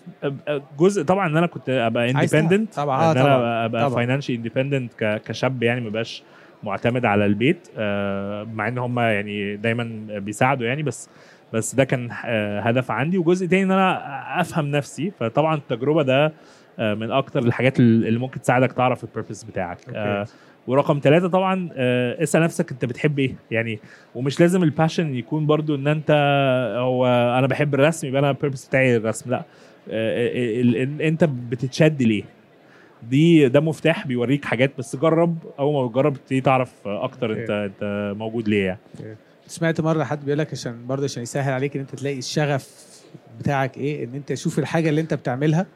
جزء 0.78 1.02
طبعا 1.02 1.28
إن 1.28 1.36
أنا 1.36 1.46
كنت 1.46 1.68
أبقى. 1.70 2.10
independent 2.10 2.74
طبعا. 2.74 3.12
إن 3.12 3.16
أنا 3.18 3.24
طبعا. 3.36 3.64
أبقى. 3.64 3.90
financial 3.90 4.34
independent 4.34 5.20
كشاب 5.26 5.62
يعني 5.62 5.80
ما 5.80 5.90
بقاش 5.90 6.22
معتمد 6.62 7.04
على 7.04 7.26
البيت 7.26 7.68
آه، 7.78 8.44
مع 8.54 8.68
إن 8.68 8.78
هم 8.78 8.98
يعني 9.00 9.56
دايما 9.56 10.06
بيساعدوا 10.18 10.66
يعني. 10.66 10.82
بس 10.82 11.08
بس 11.52 11.74
ده 11.74 11.84
كان 11.84 12.08
آه، 12.24 12.60
هدف 12.60 12.90
عندي. 12.90 13.18
وجزء 13.18 13.46
تاني 13.46 13.62
إن 13.62 13.70
أنا 13.70 14.40
أفهم 14.40 14.66
نفسي. 14.70 15.12
فطبعا 15.20 15.54
التجربة 15.54 16.02
ده 16.02 16.26
آه، 16.26 16.32
من 16.78 17.10
أكتر 17.10 17.42
الحاجات 17.42 17.78
اللي 17.80 18.18
ممكن 18.18 18.40
تساعدك 18.40 18.72
تعرف 18.72 19.04
ال 19.04 19.09
purpose 19.09 19.42
بتاعك. 19.42 19.78
okay. 19.88 19.98
آه، 19.98 20.26
ورقم 20.66 21.00
ثلاثة 21.02 21.28
طبعا 21.28 21.68
آه، 21.74 22.22
اسأل 22.22 22.42
نفسك 22.42 22.72
أنت 22.72 22.84
بتحب 22.84 23.18
إيه 23.18 23.34
يعني 23.50 23.78
ومش 24.14 24.40
لازم 24.40 24.62
ال 24.62 24.69
passion 24.69 25.14
يكون 25.14 25.46
برضو 25.46 25.74
إن 25.74 25.86
أنت 25.88 26.10
هو 26.78 27.06
أنا 27.38 27.46
بحب 27.46 27.74
الرسم 27.74 28.08
يبقى 28.08 28.18
أنا 28.18 28.30
ال 28.30 28.34
purpose 28.34 28.64
بتاعي 28.64 28.96
الرسم 28.96 29.30
لأ. 29.30 29.42
آه، 29.90 30.84
أنت 31.00 31.24
بتتشد 31.24 32.02
ليه. 32.02 32.22
دي 33.02 33.48
ده 33.48 33.60
مفتاح 33.60 34.06
بيوريك 34.06 34.44
حاجات 34.44 34.72
بس 34.78 34.96
جرب 34.96 35.38
أول 35.58 35.74
ما 35.74 35.86
بتجرب 35.86 36.14
تبتدي 36.14 36.40
تعرف 36.40 36.72
أكتر 36.86 37.32
أنت 37.32 37.50
أنت 37.50 38.12
موجود 38.18 38.48
ليه 38.48 38.64
يعني. 38.66 38.78
سمعت 39.46 39.80
مرة 39.80 40.04
حد 40.04 40.24
بيقول 40.24 40.38
لك 40.38 40.52
عشان 40.52 40.86
برضه 40.86 41.04
عشان 41.04 41.22
يسهل 41.22 41.52
عليك 41.52 41.74
إن 41.76 41.80
أنت 41.80 41.94
تلاقي 41.94 42.18
الشغف 42.18 42.94
بتاعك 43.40 43.76
إيه 43.76 44.04
إن 44.04 44.14
أنت 44.14 44.32
تشوف 44.32 44.58
الحاجة 44.58 44.88
اللي 44.88 45.00
أنت 45.00 45.14
بتعملها 45.14 45.66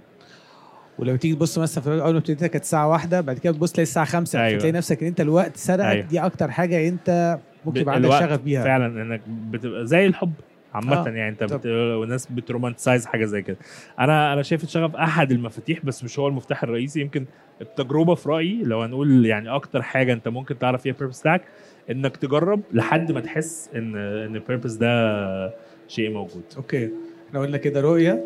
ولو 0.98 1.16
تيجي 1.16 1.34
تبص 1.34 1.58
مثلا 1.58 1.84
في 1.84 1.90
أول 1.90 2.12
ما 2.12 2.18
ابتديت 2.18 2.44
كانت 2.44 2.64
الساعة 2.64 2.88
واحدة 2.88 3.20
بعد 3.20 3.38
كده 3.38 3.52
تبص 3.52 3.72
تلاقي 3.72 3.82
الساعة 3.82 4.06
5 4.06 4.40
أيوة. 4.44 4.58
فتلاقي 4.58 4.72
نفسك 4.72 5.00
إن 5.02 5.06
أنت 5.08 5.20
الوقت 5.20 5.56
سرقك 5.56 5.80
أيوة. 5.86 6.06
دي 6.06 6.20
أكتر 6.20 6.50
حاجة 6.50 6.88
أنت 6.88 7.38
ممكن 7.64 7.80
يبقى 7.80 7.94
عندك 7.94 8.10
شغف 8.10 8.40
بيها. 8.40 8.64
فعلا 8.64 9.02
إنك 9.02 9.20
بتبقى 9.28 9.86
زي 9.86 10.06
الحب 10.06 10.32
عامة 10.74 11.06
آه، 11.06 11.08
يعني 11.08 11.28
أنت. 11.28 11.44
بت... 11.44 11.66
والناس 11.66 12.26
بت 12.26 12.39
romanticize 12.39 13.06
حاجة 13.06 13.24
زي 13.24 13.42
كده. 13.42 13.56
أنا 13.98 14.32
أنا 14.32 14.42
شايف 14.42 14.64
الشغف 14.64 14.96
أحد 14.96 15.32
المفاتيح 15.32 15.84
بس 15.84 16.04
مش 16.04 16.18
هو 16.18 16.28
المفتاح 16.28 16.62
الرئيسي. 16.62 17.00
يمكن 17.00 17.24
التجربة 17.60 18.14
في 18.14 18.28
رأيي 18.28 18.62
لو 18.62 18.82
هنقول 18.82 19.26
يعني 19.26 19.48
أكتر 19.48 19.82
حاجة 19.82 20.12
أنت 20.12 20.28
ممكن 20.28 20.58
تعرف 20.58 20.82
فيها 20.82 20.92
ال 20.92 20.96
purpose 20.96 21.20
بتاعك 21.20 21.42
إنك 21.90 22.16
تجرب 22.16 22.60
لحد 22.72 23.12
ما 23.12 23.20
تحس 23.20 23.70
إن 23.74 23.96
إن 23.96 24.36
ال 24.36 24.41
purpose 24.41 24.72
ده 24.72 25.54
شيء 25.88 26.10
موجود. 26.10 26.42
okay. 26.56 26.90
إحنا 27.28 27.40
قلنا 27.40 27.56
كده 27.56 27.80
رؤية. 27.80 28.24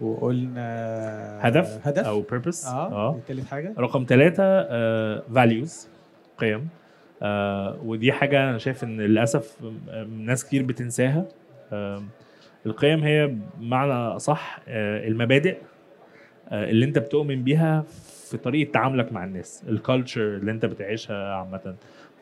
وقلنا 0.00 1.48
هدف 1.48 1.86
هدف. 1.88 2.06
أو 2.06 2.20
purpose 2.20 2.66
آه. 2.66 3.18
تالت 3.28 3.46
حاجة. 3.46 3.74
رقم 3.78 4.06
ثلاثة 4.08 4.62
values 5.34 5.88
قيم. 6.38 6.68
آه 7.22 7.78
ودي 7.84 8.12
حاجة 8.12 8.50
أنا 8.50 8.58
شايف 8.58 8.84
إن 8.84 9.00
للأسف 9.00 9.56
آه، 9.88 10.04
ناس 10.04 10.44
كتير 10.44 10.62
بتنساها. 10.62 11.24
آه 11.72 12.02
القيم 12.66 13.00
هي 13.04 13.34
بمعنى 13.58 14.18
صح 14.18 14.60
آه 14.68 15.08
المبادئ 15.08 15.56
آه 16.48 16.70
اللي 16.70 16.84
أنت 16.86 16.98
بتؤمن 16.98 17.44
بيها 17.44 17.84
في 18.30 18.36
طريقة 18.36 18.72
تعاملك 18.72 19.12
مع 19.12 19.24
الناس 19.24 19.64
ال 19.68 19.77
culture 19.77 20.36
اللي 20.36 20.50
أنت 20.50 20.66
بتعيشها 20.66 21.34
عامة. 21.34 21.74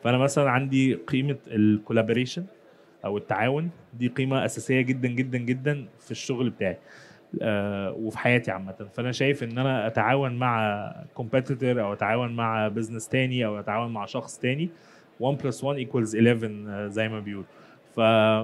فأنا 0.03 0.17
مثلا 0.17 0.49
عندي 0.49 0.93
قيمة 0.93 1.37
ال 1.47 1.54
collaboration 1.54 2.45
أو 3.05 3.17
التعاون 3.17 3.69
دي 3.93 4.07
قيمة 4.07 4.45
أساسية 4.45 4.81
جدا 4.81 5.07
جدا 5.07 5.37
جدا 5.37 5.85
في 5.99 6.11
الشغل 6.11 6.49
بتاعي. 6.49 6.71
آه، 6.71 6.77
وفي 7.43 8.17
حياتي 8.17 8.51
عامة. 8.51 8.87
فأنا 8.93 9.11
شايف 9.11 9.43
إن 9.43 9.57
أنا 9.57 9.87
أتعاون 9.87 10.35
مع 10.35 10.91
competitor 11.13 11.81
أو 11.81 11.93
أتعاون 11.93 12.35
مع 12.35 12.67
business 12.67 13.07
تاني 13.07 13.45
أو 13.45 13.59
أتعاون 13.59 13.93
مع 13.93 14.05
شخص 14.05 14.37
تاني 14.37 14.69
1 15.19 15.37
plus 15.43 15.63
1 15.63 15.79
equals 15.87 16.15
11 16.15 16.65
آه، 16.69 16.87
زي 16.87 17.09
ما 17.09 17.19
بيقولوا. 17.19 17.45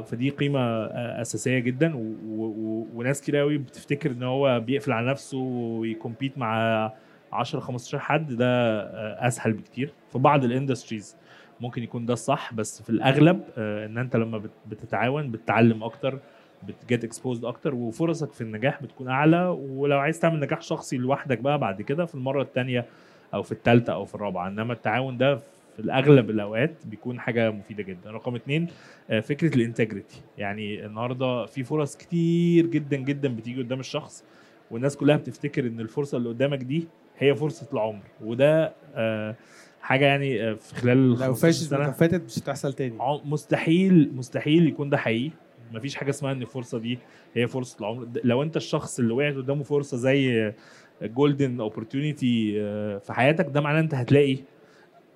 فدي 0.01 0.29
قيمة 0.29 0.59
آه، 0.59 1.21
أساسية 1.21 1.59
جدا. 1.59 1.95
و... 1.95 1.99
و... 2.27 2.87
وناس 2.95 3.21
كتير 3.21 3.35
قوي 3.37 3.57
بتفتكر 3.57 4.11
إن 4.11 4.23
هو 4.23 4.59
بيقفل 4.59 4.91
على 4.91 5.07
نفسه 5.09 5.37
وي 5.37 5.59
compete 5.59 6.37
مع 6.37 6.91
10 7.33 7.59
15 7.59 7.99
حد. 7.99 8.33
ده 8.33 8.45
آه، 8.81 9.27
أسهل 9.27 9.53
بكتير. 9.53 9.93
في 10.11 10.19
بعض 10.19 10.43
ال 10.43 10.50
industries 10.50 11.17
ممكن 11.61 11.83
يكون 11.83 12.05
ده 12.05 12.13
الصح 12.13 12.53
بس 12.53 12.81
في 12.81 12.89
الأغلب 12.89 13.41
آه، 13.57 13.85
إن 13.85 13.97
أنت 13.97 14.15
لما 14.15 14.37
بت- 14.37 14.51
بتتعاون 14.67 15.31
بتتعلم 15.31 15.83
أكتر 15.83 16.19
بت 16.63 16.79
get 16.79 17.03
exposed 17.03 17.45
أكتر 17.45 17.75
وفرصك 17.75 18.33
في 18.33 18.41
النجاح 18.41 18.83
بتكون 18.83 19.07
أعلى 19.07 19.45
ولو 19.59 19.99
عايز 19.99 20.19
تعمل 20.19 20.39
نجاح 20.39 20.61
شخصي 20.61 20.97
لوحدك 20.97 21.39
بقى 21.39 21.57
بعد 21.59 21.81
كده 21.81 22.05
في 22.05 22.15
المرة 22.15 22.41
الثانية 22.41 22.85
أو 23.33 23.43
في 23.43 23.51
الثالثه 23.51 23.93
أو 23.93 24.05
في 24.05 24.15
الرابعة. 24.15 24.47
إنما 24.47 24.73
التعاون 24.73 25.17
ده 25.17 25.35
في 25.35 25.79
الأغلب 25.79 26.29
الأوقات 26.29 26.73
بيكون 26.85 27.19
حاجة 27.19 27.51
مفيدة 27.51 27.83
جدا. 27.83 28.11
رقم 28.11 28.35
اتنين 28.35 28.67
آه، 29.09 29.19
فكرة 29.19 29.55
ال 29.55 29.62
integrity 29.62 30.21
يعني 30.37 30.85
النهارده 30.85 31.45
في 31.45 31.63
فرص 31.63 31.97
كتير 31.97 32.65
جدا 32.65 32.97
جدا 32.97 33.35
بتيجي 33.35 33.61
قدام 33.61 33.79
الشخص 33.79 34.23
والناس 34.71 34.97
كلها 34.97 35.17
بتفتكر 35.17 35.67
إن 35.67 35.79
الفرصة 35.79 36.17
اللي 36.17 36.29
قدامك 36.29 36.57
دي 36.63 36.87
هي 37.17 37.35
فرصة 37.35 37.67
العمر. 37.73 38.03
وده 38.21 38.73
آه، 38.95 39.35
حاجة 39.81 40.05
يعني 40.05 40.43
آه، 40.49 40.53
في 40.53 40.75
خلال 40.75 41.09
لو 41.09 41.15
15 41.15 41.69
سنة 41.69 41.85
لو 41.85 41.91
فاتت 41.91 42.23
مش 42.25 42.39
هتحصل 42.39 42.73
تاني. 42.73 42.95
مستحيل 43.25 44.11
مستحيل 44.15 44.67
يكون 44.67 44.89
ده 44.89 44.97
حقيقي. 44.97 45.31
مفيش 45.73 45.95
حاجة 45.95 46.09
اسمها 46.09 46.31
إن 46.31 46.41
الفرصه 46.41 46.79
دي 46.79 46.99
هي 47.33 47.47
فرصة 47.47 47.79
العمر. 47.79 48.07
لو 48.23 48.43
أنت 48.43 48.57
الشخص 48.57 48.99
اللي 48.99 49.13
وقعت 49.13 49.33
قدامه 49.35 49.63
فرصة 49.63 49.97
زي 49.97 50.53
golden 51.01 51.59
opportunity 51.59 52.51
في 52.99 53.13
حياتك 53.13 53.45
ده 53.49 53.61
معناه 53.61 53.79
أنت 53.79 53.93
هتلاقي 53.93 54.37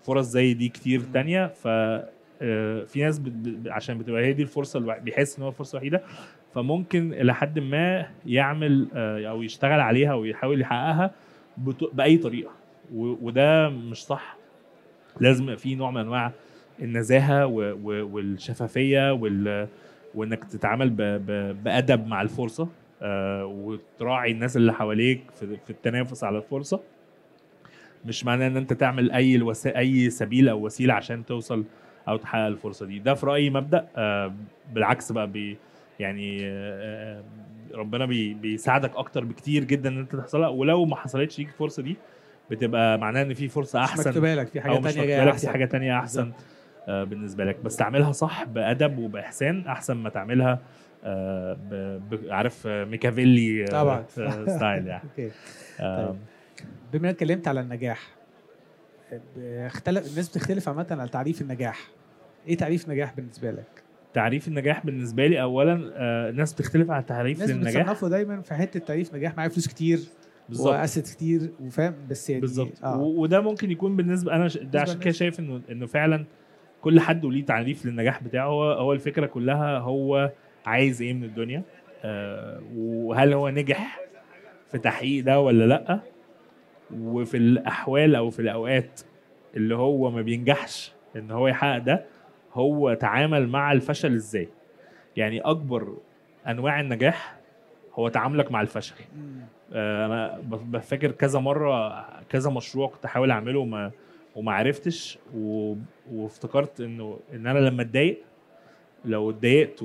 فرص 0.01 0.25
زي 0.27 0.53
دي 0.53 0.69
كتير 0.69 1.01
تانية. 1.13 1.47
ف 1.47 1.67
آه، 2.41 2.83
في 2.83 3.03
ناس 3.03 3.21
عشان 3.67 3.97
بتبقى 3.97 4.25
هي 4.25 4.33
دي 4.33 4.41
الفرصة 4.41 4.79
الوحيده 4.79 5.03
بيحس 5.03 5.38
إن 5.38 5.43
هو 5.43 5.49
الفرصه 5.49 5.71
الوحيده 5.77 6.03
فممكن 6.53 7.13
إلى 7.13 7.33
حد 7.33 7.59
ما 7.59 8.05
يعمل 8.25 8.88
آه، 8.93 9.25
أو 9.29 9.41
يشتغل 9.43 9.79
عليها 9.79 10.13
ويحاول 10.13 10.62
يحققها 10.62 11.12
بأي 11.93 12.17
طريقة. 12.17 12.51
وده 12.95 13.69
مش 13.69 14.05
صح. 14.05 14.38
لازم 15.21 15.55
في 15.55 15.75
نوع 15.75 15.91
من 15.91 15.97
أنواع 16.01 16.31
النزاهة 16.81 17.45
والشفافية 17.45 19.13
وال 19.13 19.67
وإنك 20.15 20.43
تتعامل 20.43 20.89
ب... 20.89 21.02
ب... 21.02 21.56
بأدب 21.63 22.08
مع 22.08 22.22
الفرصة 22.22 22.67
آه 23.02 23.45
وتراعي 23.45 24.32
الناس 24.32 24.58
اللي 24.58 24.74
حواليك 24.74 25.22
في, 25.39 25.58
في 25.65 25.69
التنافس 25.69 26.24
على 26.24 26.38
الفرصة. 26.38 26.80
مش 28.06 28.26
معناه 28.26 28.48
إن 28.48 28.58
أنت 28.58 28.74
تعمل 28.74 29.12
أي 29.12 29.36
الوس... 29.36 29.67
أي 29.67 30.10
سبيل 30.10 30.50
أو 30.50 30.65
وسيلة 30.65 30.93
عشان 30.93 31.26
توصل 31.26 31.63
أو 32.08 32.17
تحقق 32.17 32.45
الفرصة 32.45 32.86
دي. 32.86 33.00
ده 33.00 33.13
في 33.13 33.26
رأيي 33.26 33.50
مبدأ 33.50 33.88
آه 33.95 34.34
بالعكس 34.74 35.12
بقى 35.12 35.28
بي 35.28 35.58
يعني 36.00 36.39
آه 36.43 37.24
ربنا 37.74 38.06
بي... 38.06 38.34
بيساعدك 38.34 38.95
أكتر 38.95 39.24
بكتير 39.24 39.63
جدا 39.63 39.89
إن 39.89 40.00
أنت 40.00 40.15
تحصلها. 40.15 40.48
ولو 40.48 40.86
ما 40.86 40.95
حصلتش 40.95 41.39
ليك 41.39 41.48
الفرصه 41.48 41.84
دي 41.84 41.95
بتبقى 42.52 42.98
معناه 42.98 43.22
إن 43.22 43.34
في 43.34 43.48
فرصة 43.48 43.80
احسن 43.80 44.10
مكتوبة 44.10 44.36
لك 44.36 44.48
في 44.48 44.62
حاجة 44.62 44.80
مكتوبة 44.80 45.06
جاية 45.06 45.19
لك 45.24 45.32
في 45.32 45.32
أحسن. 45.32 45.50
حاجة 45.52 45.65
تانية 45.65 46.00
أحسن. 46.00 46.22
آه 46.22 46.34
بالنسبة 46.89 47.45
لك. 47.45 47.58
بس 47.63 47.75
تعملها 47.75 48.12
صح 48.12 48.43
بأدب 48.43 48.97
وبإحسان 48.97 49.67
أحسن 49.67 49.93
ما 49.97 50.10
تعملها 50.10 50.60
آه. 51.04 51.58
عارف 52.30 52.67
آه، 52.67 52.84
ميكافيلي 52.86 53.63
آه، 53.63 53.67
طبعا. 53.67 54.06
آه، 54.19 54.45
style 54.58 54.88
يعني. 54.88 55.04
okay. 55.10 55.32
آه. 55.80 56.06
طيب. 56.08 56.15
بما 56.93 57.08
إنك 57.10 57.15
اتكلمت 57.15 57.47
على 57.47 57.60
النجاح 57.62 57.99
اختلف 59.45 60.12
الناس 60.12 60.30
بتختلف 60.30 60.69
عامة 60.69 60.88
على 60.91 61.10
تعريف 61.10 61.41
النجاح. 61.41 61.88
إيه 62.47 62.58
تعريف 62.58 62.89
نجاح 62.89 63.13
بالنسبة 63.15 63.52
لك؟ 63.52 63.84
تعريف 64.13 64.47
النجاح 64.47 64.86
بالنسبة 64.86 65.28
لي 65.28 65.41
اولا 65.41 65.91
آه 65.95 66.30
الناس 66.30 66.54
بتختلف 66.54 66.91
على 66.91 67.04
تعريف 67.04 67.38
الناس 67.38 67.49
للنجاح 67.56 67.82
بتصنفوا 67.84 68.10
دايما 68.10 68.41
في 68.41 68.54
حتة 68.54 68.80
تعريف 68.80 69.15
نجاح 69.15 69.38
معايا 69.38 69.49
فلوس 69.49 69.67
كتير 69.67 69.99
بالظبط. 70.49 70.67
واسيت 70.73 71.10
كتير 71.10 71.49
وفاهم؟ 71.62 71.93
بس 72.10 72.30
يعني 72.30 72.41
بالظبط. 72.41 72.84
و- 72.84 73.21
وده 73.21 73.41
ممكن 73.41 73.71
يكون 73.71 73.95
بالنسبة 73.95 74.36
أنا 74.36 74.47
ش... 74.47 74.58
ده 74.58 74.82
عشان 74.82 74.99
كده. 74.99 75.12
شايف 75.12 75.39
إنه 75.39 75.62
إنه 75.71 75.86
فعلا 75.86 76.25
كل 76.82 77.00
حد 77.00 77.26
وليه 77.26 77.46
تعريف 77.46 77.86
للنجاح 77.86 78.24
بتاعه. 78.24 78.46
هو 78.46 78.72
هو 78.72 78.94
الفكرة 78.94 79.26
كلها 79.26 79.78
هو 79.78 80.32
عايز 80.65 81.02
إيه 81.02 81.13
من 81.13 81.24
الدنيا. 81.24 81.63
آه 82.04 82.62
وهل 82.76 83.34
هو 83.34 83.50
نجح 83.50 84.00
في 84.72 84.78
تحقيق 84.78 85.24
ده 85.24 85.39
ولا 85.39 85.65
لأ. 85.65 86.00
وفي 86.96 87.38
الأحوال 87.38 88.15
أو 88.15 88.30
في 88.30 88.42
الأوقات 88.42 89.02
اللي 89.56 89.76
هو 89.76 90.12
ما 90.12 90.22
بينجحش 90.22 90.94
إن 91.15 91.32
هو 91.32 91.48
يحقق 91.48 91.78
ده 91.78 92.06
هو 92.54 92.94
تعامل 92.94 93.48
مع 93.48 93.72
الفشل 93.72 94.13
إزاي. 94.13 94.50
يعني 95.18 95.39
أكبر 95.39 95.98
أنواع 96.48 96.80
النجاح 96.80 97.36
هو 97.94 98.10
تعاملك 98.10 98.52
مع 98.52 98.62
الفشل. 98.62 98.96
آه، 99.74 100.06
أنا 100.06 100.39
بفكر 100.50 101.12
كذا 101.12 101.39
مرة 101.39 102.06
كذا 102.30 102.52
مشروع 102.52 102.88
كنت 102.88 103.06
أحاول 103.06 103.32
أعمله 103.32 103.65
ما 103.65 103.92
وما 104.39 104.52
عرفتش 104.52 105.17
و... 105.36 105.75
وافتكرت 106.12 106.82
إنه 106.82 107.19
إن 107.34 107.47
أنا 107.47 107.60
لما 107.60 107.82
اتضايق 107.82 108.21
لو 109.06 109.30
اتضايقت 109.30 109.84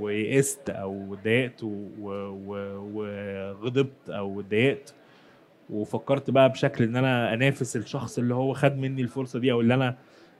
ويئست 0.00 0.70
أو 0.70 1.14
اتضايقت 1.14 1.62
وغضبت 2.94 4.10
أو 4.10 4.40
اتضايقت 4.40 4.94
وفكرت 5.70 6.30
بقى 6.30 6.48
بشكل 6.48 6.84
إن 6.84 6.96
أنا 6.96 7.34
أنافس 7.34 7.76
الشخص 7.76 8.18
اللي 8.18 8.34
هو 8.34 8.52
خد 8.52 8.76
مني 8.78 9.02
الفرصة 9.02 9.38
دي 9.38 9.52
أو 9.52 9.60
اللي 9.60 9.74
أنا 9.74 9.96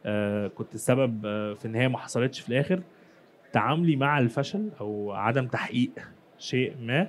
آه، 0.06 0.46
كنت 0.48 0.74
السبب 0.74 1.26
آه، 1.26 1.54
في 1.54 1.64
إن 1.68 1.74
هي 1.74 1.88
ما 1.88 1.98
حصلتش 1.98 2.40
في 2.40 2.48
الآخر 2.48 2.80
تعاملي 3.52 3.96
مع 3.96 4.18
الفشل 4.18 4.68
أو 4.80 5.12
عدم 5.12 5.46
تحقيق 5.46 5.90
شيء 6.38 6.74
ما 6.82 7.08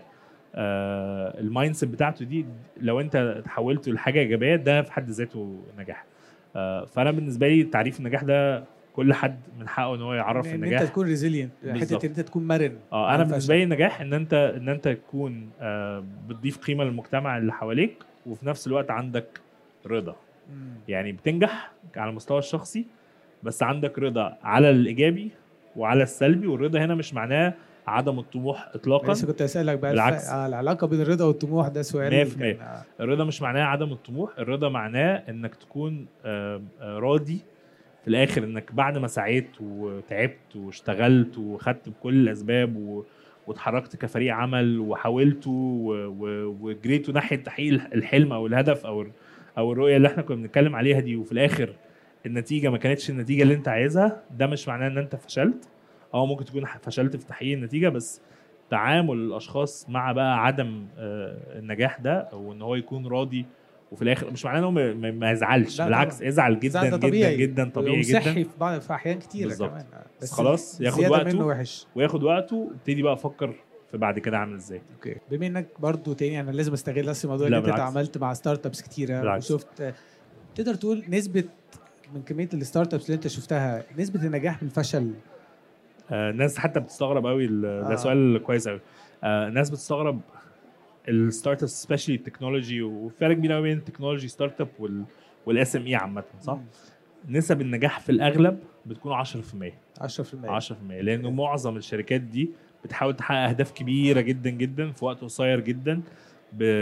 ال 0.55 1.75
mindset 1.75 1.89
بتاعته 1.89 2.25
دي 2.25 2.45
لو 2.81 2.99
انت 2.99 3.41
تحولته 3.45 3.91
لحاجة 3.91 4.19
إيجابية 4.19 4.55
ده 4.55 4.81
في 4.81 4.91
حد 4.93 5.09
ذاته 5.09 5.59
نجاح 5.77 6.05
آه 6.55 6.85
فأنا 6.85 7.11
بالنسبة 7.11 7.47
لي 7.47 7.63
تعريف 7.63 7.99
النجاح 7.99 8.23
ده 8.23 8.63
كل 8.95 9.13
حد 9.13 9.39
من 9.59 9.67
حقه 9.67 9.95
إن 9.95 10.01
هو 10.01 10.13
يعرف 10.13 10.47
إن 10.47 10.53
النجاح 10.55 10.81
أنت 10.81 10.89
تكون 10.89 11.05
ريزيلينت. 11.07 11.51
حتة 11.67 11.95
إن 12.05 12.09
أنت 12.09 12.19
تكون 12.19 12.47
مرن 12.47 12.75
آه 12.93 13.15
أنا. 13.15 13.23
بالنسبة 13.23 13.55
لي 13.55 13.63
النجاح 13.63 14.01
إن 14.01 14.13
أنت 14.13 14.33
إن 14.33 14.69
أنت 14.69 14.87
تكون 14.87 15.49
آه 15.61 16.03
بتضيف 16.27 16.57
قيمة 16.57 16.83
للمجتمع 16.83 17.37
اللي 17.37 17.53
حواليك 17.53 17.93
وفي 18.25 18.45
نفس 18.47 18.67
الوقت 18.67 18.91
عندك 18.91 19.41
رضا 19.87 20.15
مم. 20.53 20.73
يعني 20.87 21.11
بتنجح 21.11 21.71
على 21.97 22.09
المستوى 22.09 22.39
الشخصي 22.39 22.85
بس 23.43 23.63
عندك 23.63 23.99
رضا 23.99 24.37
على 24.43 24.69
الإيجابي 24.69 25.31
وعلى 25.75 26.03
السلبي 26.03 26.47
والرضا 26.47 26.79
هنا 26.85 26.95
مش 26.95 27.13
معناه 27.13 27.53
عدم 27.87 28.19
الطموح 28.19 28.69
اطلاقا 28.75 29.13
لسه 29.13 29.27
كنت 29.27 29.41
اسالك 29.41 29.79
بقى 29.79 29.91
بالعكس. 29.91 30.23
الف... 30.23 30.33
آه 30.33 30.47
العلاقة 30.47 30.87
بين 30.87 31.01
الرضا 31.01 31.25
والطموح 31.25 31.67
ده 31.67 31.81
سؤال 31.81 32.27
100%. 32.31 32.39
كان- 32.39 32.57
آه، 32.61 32.83
الرضا 32.99 33.23
مش 33.23 33.41
معناه 33.41 33.63
عدم 33.63 33.91
الطموح 33.91 34.31
الرضا 34.39 34.69
معناه 34.69 35.23
إنك 35.29 35.55
تكون 35.55 36.05
آه، 36.25 36.61
راضي 36.81 37.39
في 38.01 38.07
الآخر 38.07 38.43
إنك 38.43 38.71
بعد 38.73 38.97
ما 38.97 39.07
سعيت 39.07 39.47
وتعبت 39.61 40.55
واشتغلت 40.55 41.37
وخدت 41.37 41.89
بكل 41.89 42.13
الأسباب 42.13 42.75
و... 42.75 43.03
واتحركت 43.47 43.95
كفريق 43.95 44.33
عمل 44.33 44.79
وحاولتوا 44.79 45.51
و... 45.53 46.07
و... 46.19 46.55
وجريتوا 46.61 47.13
ناحية 47.13 47.35
تحقيق 47.35 47.73
الحلم 47.93 48.33
أو 48.33 48.47
الهدف 48.47 48.85
أو 48.85 49.05
أو 49.57 49.71
الرؤية 49.71 49.97
اللي 49.97 50.07
إحنا 50.07 50.23
كنا 50.23 50.35
بنتكلم 50.37 50.75
عليها 50.75 50.99
دي 50.99 51.15
وفي 51.15 51.31
الآخر 51.31 51.73
النتيجة 52.25 52.69
ما 52.69 52.77
كانتش 52.77 53.09
النتيجة 53.09 53.43
اللي 53.43 53.53
أنت 53.53 53.67
عايزها 53.67 54.21
ده 54.37 54.47
مش 54.47 54.67
معناه 54.67 54.87
إن 54.87 54.97
أنت 54.97 55.15
فشلت 55.15 55.67
آه 56.13 56.25
ممكن 56.25 56.45
تكون 56.45 56.65
فشلت 56.81 57.15
في 57.15 57.25
تحقيق 57.25 57.53
النتيجة 57.57 57.89
بس 57.89 58.21
تعامل 58.69 59.13
الأشخاص 59.13 59.89
مع 59.89 60.11
بقى 60.11 60.45
عدم 60.45 60.85
آه، 60.97 61.59
النجاح 61.59 61.99
ده 61.99 62.13
أو 62.19 62.51
إن 62.53 62.61
هو 62.61 62.75
يكون 62.75 63.07
راضي 63.07 63.45
وفي 63.91 64.01
الآخر 64.01 64.31
مش 64.31 64.45
معناه 64.45 64.59
إن 64.59 64.63
هو 64.63 64.71
ما- 65.11 65.31
يزعلش 65.31 65.81
بالعكس 65.81 66.21
ده- 66.21 66.49
جدا 66.59 66.81
ده 66.81 66.87
جدا 66.87 66.97
طبيعي. 66.97 67.37
جدا 67.37 67.69
طبيعي 67.69 67.99
وصحي 67.99 68.19
جدا 68.41 68.49
في 68.49 68.57
بعض 68.59 68.79
في 68.81 68.93
أحيان 68.93 69.19
كتيرة 69.19 69.47
بالظبط. 69.47 69.69
كمان. 69.69 69.85
بس 70.21 70.31
خلاص 70.31 70.81
ياخد 70.81 71.03
وقته. 71.05 71.23
منه 71.23 71.45
وحش 71.47 71.87
وياخد 71.95 72.23
وقته 72.23 72.71
ابتدي 72.75 73.01
بقى 73.01 73.13
أفكر 73.13 73.55
في 73.91 73.97
بعد 73.97 74.19
كده 74.19 74.37
اعمل 74.37 74.55
إزاي 74.55 74.81
okay 74.95 75.15
بما 75.31 75.47
إنك 75.47 75.67
برضو 75.79 76.13
تاني 76.13 76.39
أنا 76.39 76.51
لازم 76.51 76.73
أستغل 76.73 77.05
بس 77.07 77.25
الموضوع 77.25 77.47
اللي 77.47 77.57
أنت. 77.57 77.67
اتعاملت 77.67 78.17
مع 78.17 78.33
startups 78.33 78.81
كتيرة 78.81 79.19
بالعكس. 79.19 79.51
وشفت 79.51 79.93
تقدر 80.55 80.73
تقول 80.75 81.03
نسبة 81.09 81.43
من 82.15 82.21
كمية 82.21 82.49
ال 82.53 82.93
startups 82.93 83.05
اللي 83.05 83.15
أنت 83.15 83.27
شفتها 83.27 83.83
نسبة 83.97 84.23
النجاح 84.25 84.63
من 84.63 84.69
الفشل 84.69 85.11
آه، 86.11 86.29
الناس 86.29 86.57
حتى 86.57 86.79
بتستغرب 86.79 87.25
قوي 87.27 87.47
ده 87.47 87.91
آه. 87.91 87.95
سؤال 87.95 88.43
كويس 88.43 88.67
قوي. 88.67 88.79
آه، 89.23 89.47
الناس 89.47 89.69
بتستغرب 89.69 90.21
ال 91.09 91.16
startup 91.16 91.63
specially 91.63 92.17
ال 92.17 92.23
technology 92.23 92.81
وفي 92.81 93.15
فرق 93.17 93.35
كبير 93.35 93.51
قوي 93.51 93.61
بين 93.61 93.77
ال 93.77 93.82
technology 93.82 94.27
startup 94.27 94.67
وال 95.45 95.75
SME 95.75 95.95
عامة 95.95 96.23
صح؟ 96.41 96.57
نسب 97.29 97.61
النجاح 97.61 97.99
في 97.99 98.11
الأغلب 98.11 98.59
بتكون 98.85 99.13
10% 99.13 99.25
10% 100.01 100.59
10% 100.59 100.73
لأنه 100.91 101.31
معظم 101.31 101.77
الشركات 101.77 102.21
دي 102.21 102.49
بتحاول 102.83 103.15
تحقق 103.15 103.37
أهداف 103.49 103.71
كبيرة 103.71 104.21
جدا 104.21 104.49
جدا 104.49 104.91
في 104.91 105.05
وقت 105.05 105.21
قصير 105.21 105.59
جدا 105.59 106.01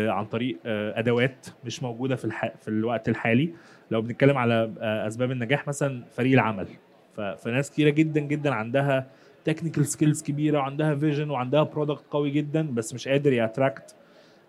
عن 0.09 0.25
طريق 0.25 0.57
آه، 0.65 0.99
أدوات 0.99 1.47
مش 1.65 1.83
موجودة 1.83 2.15
في 2.15 2.25
الح... 2.25 2.53
في 2.61 2.67
الوقت 2.67 3.09
الحالي. 3.09 3.53
لو 3.91 4.01
بنتكلم 4.01 4.37
على 4.37 4.71
آه، 4.79 5.07
أسباب 5.07 5.31
النجاح 5.31 5.67
مثلا 5.67 6.03
فريق 6.11 6.33
العمل. 6.33 6.67
ف... 7.15 7.21
فناس 7.21 7.71
كتيرة 7.71 7.89
جدا 7.89 8.19
جدا 8.19 8.53
عندها 8.53 9.07
technical 9.53 9.85
skills 9.85 10.23
كبيرة 10.23 10.57
وعندها 10.57 10.95
vision 10.95 11.29
وعندها 11.29 11.63
product 11.63 12.03
قوي 12.11 12.31
جدا 12.31 12.71
بس 12.71 12.93
مش 12.93 13.07
قادر 13.07 13.33
ي 13.33 13.41
attract 13.41 13.95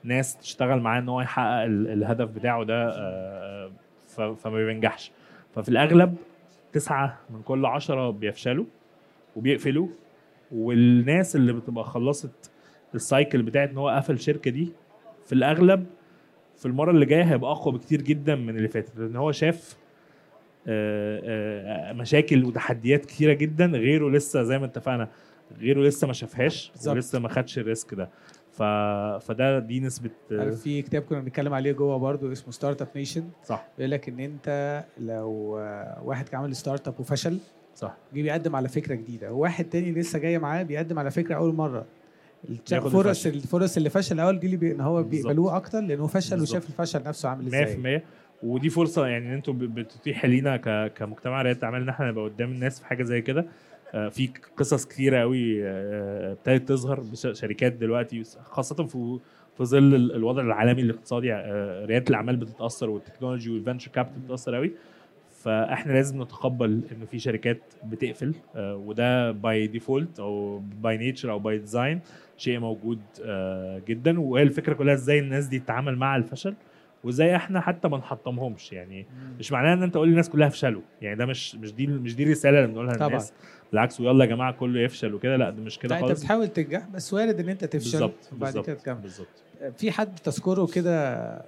ناس 0.04 0.36
تشتغل 0.36 0.80
معاه 0.80 1.00
إن 1.00 1.08
هو 1.08 1.20
يحقق 1.20 1.62
ال... 1.62 1.88
الهدف 1.88 2.28
بتاعه 2.28 2.64
ده 2.64 2.88
آه،. 2.88 3.70
فما 4.16 4.66
بينجحش 4.66 5.12
ففي 5.54 5.68
الأغلب 5.68 6.16
تسعة 6.72 7.18
من 7.30 7.42
كل 7.42 7.66
عشرة 7.66 8.10
بيفشلوا 8.10 8.64
وبيقفلوا 9.36 9.88
والناس 10.52 11.36
اللي 11.36 11.52
بتبقى 11.52 11.84
خلصت 11.84 12.50
ال 12.94 13.02
cycle 13.02 13.42
بتاعت 13.42 13.70
إن 13.70 13.78
هو 13.78 13.88
قفل 13.88 14.14
الشركة 14.14 14.50
دي 14.50 14.72
في 15.26 15.32
الأغلب 15.32 15.86
في 16.56 16.66
المرة 16.66 16.90
اللي 16.90 17.06
جاية 17.06 17.22
هيبقى 17.22 17.50
أقوى 17.50 17.74
بكتير 17.74 18.02
جدا 18.02 18.34
من 18.34 18.56
اللي 18.56 18.68
فاتت 18.68 18.98
لأن 18.98 19.16
هو 19.16 19.32
شاف 19.32 19.76
مشاكل 21.92 22.44
وتحديات 22.44 23.04
كتيرة 23.06 23.32
جدا 23.32 23.66
غيره 23.66 24.10
لسه 24.10 24.42
زي 24.42 24.58
ما 24.58 24.64
اتفقنا 24.66 25.08
غيره 25.60 25.80
لسه 25.82 26.06
ما 26.06 26.12
شافهاش. 26.12 26.72
ولسه 26.86 27.18
ما 27.18 27.28
خدش 27.28 27.58
ال 27.58 27.65
risk 27.65 27.94
ده 27.94 28.08
ف... 28.52 28.62
فده 29.24 29.58
دي 29.58 29.80
نسبة 29.80 30.10
آه، 30.32 30.50
في 30.50 30.82
كتاب 30.82 31.02
كنا 31.02 31.20
بنتكلم 31.20 31.54
عليه 31.54 31.72
جوه 31.72 31.96
برضو 31.96 32.32
اسمه 32.32 32.52
Startup 32.52 32.88
Nation 32.96 33.24
صح 33.44 33.68
بيقول 33.78 33.90
لك 33.90 34.08
إن 34.08 34.20
أنت 34.20 34.84
لو 35.00 35.58
آه، 35.58 36.02
واحد 36.04 36.28
كان 36.28 36.40
عامل 36.40 36.56
startup 36.56 36.94
وفشل 37.00 37.38
صح 37.76 37.96
جه 38.14 38.22
بيقدم 38.22 38.56
على 38.56 38.68
فكرة 38.68 38.94
جديدة 38.94 39.32
وواحد 39.32 39.64
تاني 39.64 39.92
لسه 39.92 40.18
جاي 40.18 40.38
معاه 40.38 40.62
بيقدم 40.62 40.98
على 40.98 41.10
فكرة 41.10 41.34
أول 41.36 41.54
مرة 41.54 41.84
الش- 42.48 42.72
ياخد 42.72 42.88
فرص 42.90 43.26
الفشل. 43.26 43.38
الفرص 43.42 43.76
اللي 43.76 43.90
فشل 43.90 44.14
الأول 44.14 44.38
دي 44.38 44.46
اللي 44.46 44.56
بي... 44.56 44.72
إن 44.72 44.80
هو. 44.80 45.02
بيقبلوه 45.02 45.56
أكتر 45.56 45.80
لأنه 45.80 46.06
فشل 46.06 46.36
بالظبط. 46.36 46.50
وشاف 46.58 46.68
الفشل 46.70 47.02
نفسه 47.02 47.28
عامل 47.28 47.46
إزاي 47.46 48.00
100% 48.00 48.02
ودي 48.42 48.70
فرصة 48.70 49.06
يعني 49.06 49.26
إن 49.28 49.32
أنتوا 49.32 49.54
ب- 49.54 49.74
بتتيح 49.74 50.24
لينا 50.26 50.56
كمجتمع 50.88 51.42
رياده 51.42 51.64
اعمال 51.66 51.82
إن 51.82 51.88
إحنا 51.88 52.08
نبقى 52.10 52.24
قدام 52.24 52.52
الناس 52.52 52.80
في 52.80 52.86
حاجة 52.86 53.02
زي 53.02 53.20
كده. 53.22 53.46
آه، 53.94 54.08
في 54.08 54.28
قصص 54.56 54.86
كتيرة 54.86 55.18
قوي 55.20 55.64
آه، 55.68 56.32
ابتدت 56.32 56.68
تظهر 56.68 57.04
شركات 57.32 57.72
دلوقتي 57.72 58.22
خاصة 58.44 58.86
في 58.86 59.18
في 59.56 59.64
ظل 59.64 59.94
ال- 59.94 60.14
الوضع 60.14 60.42
العالمي 60.42 60.82
الاقتصادي 60.82 61.32
آه، 61.34 61.84
ريادة 61.84 62.04
الأعمال 62.10 62.36
بتتأثر 62.36 62.90
وال 62.90 63.00
technology 63.00 63.50
وال 63.50 63.59
venture 63.59 63.90
capital 63.90 64.20
بتتأثر 64.20 64.54
قوي. 64.54 64.72
فإحنا 65.42 65.92
لازم 65.92 66.22
نتقبل 66.22 66.82
انه 66.92 67.04
في 67.06 67.18
شركات 67.18 67.60
بتقفل 67.84 68.34
آه، 68.56 68.76
وده 68.76 69.30
by 69.30 69.66
default 69.66 70.20
أو 70.20 70.58
by 70.82 70.96
nature 70.96 71.30
أو 71.30 71.38
by 71.38 71.58
design 71.58 72.00
شيء 72.36 72.58
موجود 72.58 73.00
آه، 73.24 73.82
جدا. 73.88 74.20
وهي 74.20 74.42
الفكرة 74.42 74.74
كلها 74.74 74.94
إزاي 74.94 75.18
الناس 75.18 75.46
دي 75.46 75.58
تتعامل 75.58 75.96
مع 75.96 76.16
الفشل. 76.16 76.54
وازاي 77.04 77.36
إحنا 77.36 77.60
حتى 77.60 77.88
ما 77.88 77.98
نحطمهمش 77.98 78.72
يعني 78.72 79.06
مش 79.38 79.52
معناه 79.52 79.74
ان 79.74 79.82
انت 79.82 79.94
تقول 79.94 80.08
للناس 80.08 80.30
كلها 80.30 80.48
افشلوا 80.48 80.82
يعني 81.02 81.16
ده 81.16 81.26
مش 81.26 81.54
مش 81.54 81.74
دي 81.74 81.86
مش 81.86 82.16
دي 82.16 82.22
الرسالة 82.22 82.58
اللي 82.58 82.68
بنقولها 82.68 82.94
طبعا. 82.94 83.08
للناس 83.08 83.32
بالعكس 83.72 84.00
ويلا 84.00 84.24
يا 84.24 84.30
جماعة 84.30 84.52
كله 84.52 84.80
يفشل 84.80 85.14
وكده 85.14 85.36
لا 85.36 85.50
ده 85.50 85.62
مش 85.62 85.78
كده 85.78 85.96
انت 85.96 86.04
خالص. 86.04 86.20
بتحاول 86.20 86.48
تنجح 86.48 86.86
بس 86.88 87.14
وارد 87.14 87.40
ان 87.40 87.48
انت 87.48 87.64
تفشل 87.64 87.90
بالظبط 87.90 88.30
وبعد 88.32 88.58
كده 88.58 88.74
تكمل. 88.76 88.94
بالظبط. 89.00 89.44
في 89.76 89.90
حد 89.90 90.14
تذكره 90.14 90.66
كده 90.66 91.42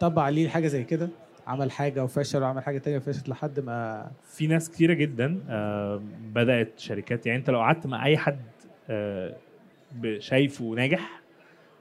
طبق 0.00 0.22
عليه 0.22 0.48
حاجة 0.48 0.66
زي 0.66 0.84
كده؟ 0.84 1.08
عمل 1.46 1.70
حاجة 1.70 2.04
وفشل 2.04 2.42
وعمل 2.42 2.62
حاجة 2.62 2.78
تانية 2.78 2.96
وفشلت 2.96 3.28
لحد 3.28 3.60
ما 3.60 4.10
في 4.24 4.46
ناس 4.46 4.70
كتيرة 4.70 4.92
جدا 4.94 5.40
آه، 5.48 6.02
بدأت 6.34 6.72
شركات 6.78 7.26
يعني 7.26 7.38
انت 7.38 7.50
لو 7.50 7.58
قعدت 7.58 7.86
مع 7.86 8.06
أي 8.06 8.16
حد 8.16 8.40
آه، 8.90 9.36
شايفه 10.18 10.64
ناجح 10.64 11.20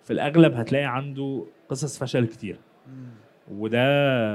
في 0.04 0.13
الأغلب 0.13 0.54
هتلاقي 0.54 0.86
عنده 0.86 1.45
قصص 1.69 2.00
فشل 2.00 2.26
كتير. 2.28 2.58
وده 3.51 3.79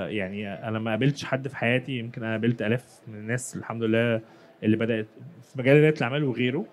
يعني 0.08 0.48
أنا 0.68 0.78
ما 0.78 0.90
قابلتش 0.90 1.24
حد 1.24 1.48
في 1.48 1.56
حياتي 1.56 1.92
يمكن 1.98 2.22
أنا 2.22 2.30
قابلت 2.32 2.62
آلاف 2.62 3.00
من 3.08 3.14
الناس 3.14 3.56
الحمد 3.56 3.82
لله 3.82 4.20
اللي 4.62 4.76
بدأت 4.76 5.06
في 5.42 5.58
مجال 5.58 5.80
ريادة 5.80 5.96
الأعمال 5.96 6.24
وغيره. 6.24 6.64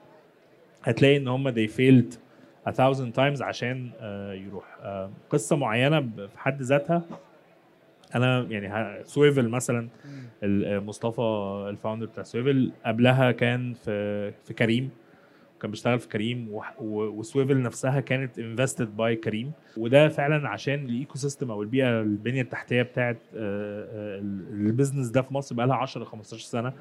هتلاقي 0.84 1.18
إن 1.18 1.28
هم 1.28 1.52
they 1.52 1.70
failed 1.70 2.16
a 2.70 2.72
thousand 2.72 3.16
times 3.18 3.42
عشان 3.42 3.90
آه، 4.02 4.34
يروح. 4.34 4.78
آه، 4.82 5.10
قصة 5.30 5.56
معينة 5.56 6.02
في 6.02 6.40
حد 6.40 6.62
ذاتها 6.62 7.02
أنا 8.16 8.48
يعني 8.50 9.04
Swvl 9.04 9.50
مثلا 9.50 9.88
ال- 10.44 10.86
مصطفى 10.86 11.22
ال 11.70 11.74
founder 11.74 12.06
بتاع 12.06 12.24
Swvl 12.24 12.72
قبلها 12.86 13.32
كان 13.32 13.74
في 13.74 14.32
في 14.32 14.54
كريم. 14.54 14.90
كان 15.62 15.72
بيشتغل 15.72 16.00
في 16.00 16.08
كريم 16.08 16.50
و- 16.52 16.64
و 17.06 17.17
Swvl 17.17 17.62
نفسها 17.62 18.00
كانت 18.00 18.40
invested 18.40 18.98
by 18.98 19.16
كريم. 19.16 19.52
وده 19.78 20.10
فعلا 20.10 20.50
عشان 20.50 20.86
ال 20.86 21.18
ecosystem 21.18 21.52
أو 21.52 21.62
البيئة 21.62 22.02
البنية 22.02 22.42
التحتية 22.42 22.82
بتاعت 22.82 23.18
آه، 23.36 23.84
آه، 23.84 24.20
ال- 24.20 24.68
ال 24.68 24.72
business 24.72 25.08
ده 25.10 25.22
في 25.22 25.34
مصر 25.34 25.56
بقى 25.56 25.68
لها 25.68 25.76
10 25.76 26.04
15 26.04 26.44
سنة. 26.44 26.74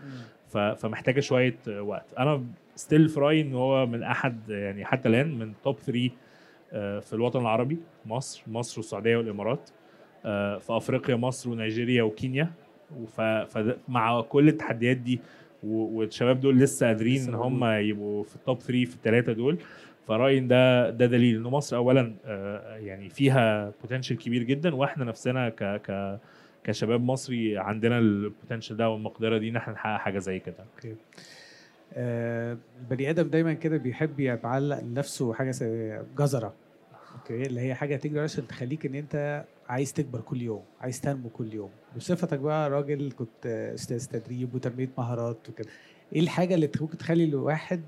ف- 0.48 0.58
فمحتاجة 0.58 1.20
شوية 1.20 1.56
آه، 1.68 1.82
وقت. 1.82 2.14
أنا 2.18 2.44
still 2.74 3.08
في 3.08 3.20
رايي 3.20 3.40
إن 3.40 3.54
هو 3.54 3.86
من 3.86 4.02
أحد 4.02 4.40
يعني 4.48 4.84
حتى 4.84 5.08
الآن 5.08 5.38
من 5.38 5.52
top 5.64 5.76
3 5.78 6.10
في 7.00 7.12
الوطن 7.12 7.40
العربي 7.40 7.78
مصر 8.06 8.42
مصر 8.46 8.78
والسعودية 8.80 9.16
والإمارات 9.16 9.70
آه، 10.24 10.58
في 10.58 10.76
أفريقيا 10.76 11.16
مصر 11.16 11.50
ونيجيريا 11.50 12.02
وكينيا. 12.02 12.50
فمع 13.48 14.20
كل 14.20 14.48
التحديات 14.48 14.96
دي 14.96 15.20
والشباب 15.64 16.40
دول 16.40 16.58
لسه 16.58 16.86
قادرين 16.86 17.28
إن 17.28 17.34
هم 17.34 17.64
يبقوا 17.64 18.24
في 18.24 18.36
ال 18.36 18.42
top 18.42 18.58
3 18.58 18.84
في 18.84 18.94
الثلاثه 18.94 19.32
دول. 19.32 19.58
فرأيي 20.08 20.38
إن 20.38 20.48
ده 20.48 20.90
ده 20.90 21.06
دليل 21.06 21.36
إن 21.36 21.42
مصر 21.42 21.76
اولا 21.76 22.14
آه، 22.26 22.76
يعني 22.76 23.08
فيها 23.08 23.72
potential 23.82 24.18
كبير 24.18 24.42
جدا 24.42 24.74
وإحنا 24.74 25.04
نفسنا 25.04 25.48
ك 25.48 25.64
ك 25.64 26.18
كشباب 26.64 27.00
مصري 27.04 27.58
عندنا 27.58 27.98
ال 27.98 28.06
potential 28.06 28.76
ده 28.76 28.88
والمقدرة 28.90 29.38
دي 29.38 29.48
إن 29.48 29.56
إحنا 29.56 29.72
نحقق 29.72 29.98
حاجة 30.00 30.18
زي 30.18 30.38
كده. 30.38 30.54
okay. 30.76 30.94
آه، 31.94 32.56
البني 32.80 33.10
آدم 33.10 33.28
دايما 33.28 33.52
كده 33.52 33.76
بيحب 33.76 34.20
يبقى 34.20 34.40
معلق 34.44 34.80
لنفسه 34.80 35.32
حاجة 35.34 35.52
جزرة. 36.18 36.54
okay؟ 37.14 37.42
اللي 37.42 37.60
هي 37.60 37.74
حاجة 37.74 37.96
تجري 37.96 38.20
عشان 38.20 38.46
تخليك 38.46 38.86
إن 38.86 38.94
أنت 38.94 39.44
عايز 39.68 39.92
تكبر 39.92 40.20
كل 40.20 40.42
يوم 40.42 40.62
عايز 40.80 41.00
تنمو 41.00 41.28
كل 41.28 41.54
يوم. 41.54 41.70
بصفتك 41.96 42.38
بقى 42.38 42.70
راجل 42.70 43.12
كنت 43.12 43.46
أستاذ 43.74 44.06
تدريب 44.06 44.54
وتنميه 44.54 44.88
مهارات 44.98 45.48
وكده 45.48 45.68
إيه 46.12 46.20
الحاجة 46.20 46.54
اللي 46.54 46.70
ممكن 46.80 46.98
تخلي 46.98 47.24
الواحد 47.24 47.82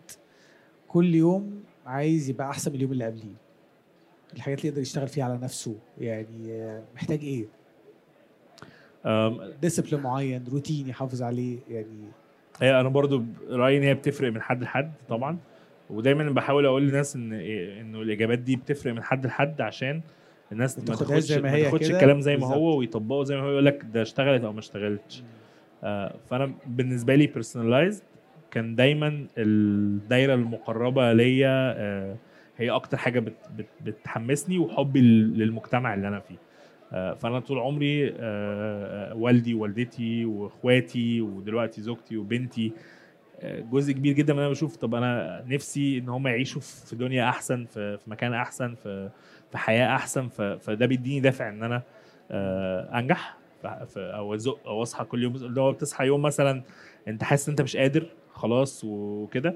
كل 0.88 1.14
يوم 1.14 1.62
عايز 1.87 2.31
يبقى 2.31 2.51
أحسن 2.51 2.71
من 2.71 2.77
اليوم 2.77 2.93
اللي 2.93 3.05
قبليه؟ 3.07 3.35
الحاجات 4.37 4.59
اللي 4.59 4.69
يقدر 4.69 4.81
يشتغل 4.83 5.09
فيها 5.09 5.25
على 5.25 5.38
نفسه 5.38 5.77
يعني 6.01 6.73
محتاج 6.95 7.21
إيه؟ 7.21 7.45
أم، 9.07 9.41
ديسيبلين 9.62 10.01
معين 10.03 10.45
روتين 10.53 10.88
يحافظ 10.88 11.23
عليه 11.23 11.59
يعني 11.71 12.05
هي 12.62 12.81
أنا 12.81 12.88
برضو 12.88 13.23
رأيي 13.51 13.79
إن 13.79 13.83
هي 13.83 13.95
بتفرق 13.95 14.33
من 14.33 14.43
حد 14.43 14.62
لحد 14.62 14.93
طبعا 15.09 15.38
ودايما 15.91 16.31
بحاول 16.31 16.67
أقول 16.67 16.83
للناس 16.83 17.17
إن 17.17 17.33
إيه، 17.33 17.81
إنه 17.81 18.03
الإجابات 18.03 18.38
دي 18.38 18.57
بتفرق 18.57 18.93
من 18.93 19.03
حد 19.03 19.27
لحد 19.27 19.61
عشان 19.61 20.01
الناس 20.52 20.78
ما 20.78 20.84
ما 20.84 20.87
تاخدهاش 20.90 21.08
تاخدش 21.08 21.24
زي 21.24 21.37
ما 21.37 21.42
ما 21.50 21.54
هي 21.56 21.62
تاخدش 21.64 21.88
كده. 21.88 21.96
الكلام 21.96 22.20
زي 22.20 22.32
ما 22.34 22.40
بالظبط. 22.40 22.56
هو 22.58 22.78
ويطبقه 22.78 23.24
زي 23.24 23.37
ما 23.37 23.42
هو 23.42 23.50
يقول 23.50 23.64
لك 23.66 23.84
ده 23.92 24.02
اشتغلت 24.02 24.44
أو 24.44 24.52
ما 24.52 24.58
اشتغلتش 24.58 25.22
آه، 25.84 26.14
فأنا 26.30 26.52
بالنسبة 26.66 27.14
لي 27.14 27.26
بيرسونلايزد 27.26 28.02
كان 28.50 28.74
دايما 28.74 29.26
الدايرة 29.38 30.34
المقربة 30.34 31.12
ليا 31.12 31.74
آه، 31.78 32.16
هي 32.58 32.70
أكتر 32.70 32.96
حاجة 32.96 33.20
بت 33.20 33.34
بت 33.58 33.66
بتحمسني 33.84 34.58
وحبي 34.58 35.00
لل- 35.00 35.38
للمجتمع 35.38 35.94
اللي 35.94 36.08
أنا 36.08 36.20
فيه 36.20 36.37
آه، 36.92 37.14
فأنا 37.14 37.40
طول 37.40 37.58
عمري 37.58 38.08
آه، 38.08 38.14
آه، 38.20 39.14
والدي 39.14 39.54
ووالدتي 39.54 40.24
وإخواتي 40.24 41.20
ودلوقتي 41.20 41.80
زوجتي 41.82 42.16
وبنتي 42.16 42.72
جزء 43.44 43.92
كبير 43.92 44.12
جدا 44.14 44.32
من 44.34 44.38
أنا 44.40 44.48
بشوف 44.48 44.76
طب 44.76 44.94
أنا 44.94 45.44
نفسي 45.48 45.98
إن 45.98 46.08
هم 46.08 46.26
يعيشوا 46.26 46.61
في 46.61 46.96
دنيا 46.96 47.28
أحسن 47.28 47.64
في 47.64 47.96
في 47.98 48.11
مكان 48.11 48.34
أحسن 48.34 48.74
في 48.74 49.11
في 49.50 49.58
حياة 49.58 49.96
أحسن 49.96 50.28
فده 50.58 50.87
بيديني 50.87 51.20
دافع 51.20 51.48
إن 51.48 51.62
أنا 51.62 51.82
آه، 52.30 52.98
أنجح 52.98 53.37
أو 53.96 54.34
أزق 54.34 54.61
أو 54.66 54.82
أصحى 54.82 55.04
كل 55.04 55.22
يوم 55.22 55.34
اللي 55.34 55.61
هو 55.61 55.72
بتصحى 55.72 56.06
يوم 56.06 56.22
مثلا 56.22 56.62
أنت 57.08 57.24
حاسس 57.24 57.48
إن 57.48 57.52
أنت 57.52 57.62
مش 57.62 57.76
قادر 57.76 58.06
خلاص 58.32 58.84
وكده 58.84 59.54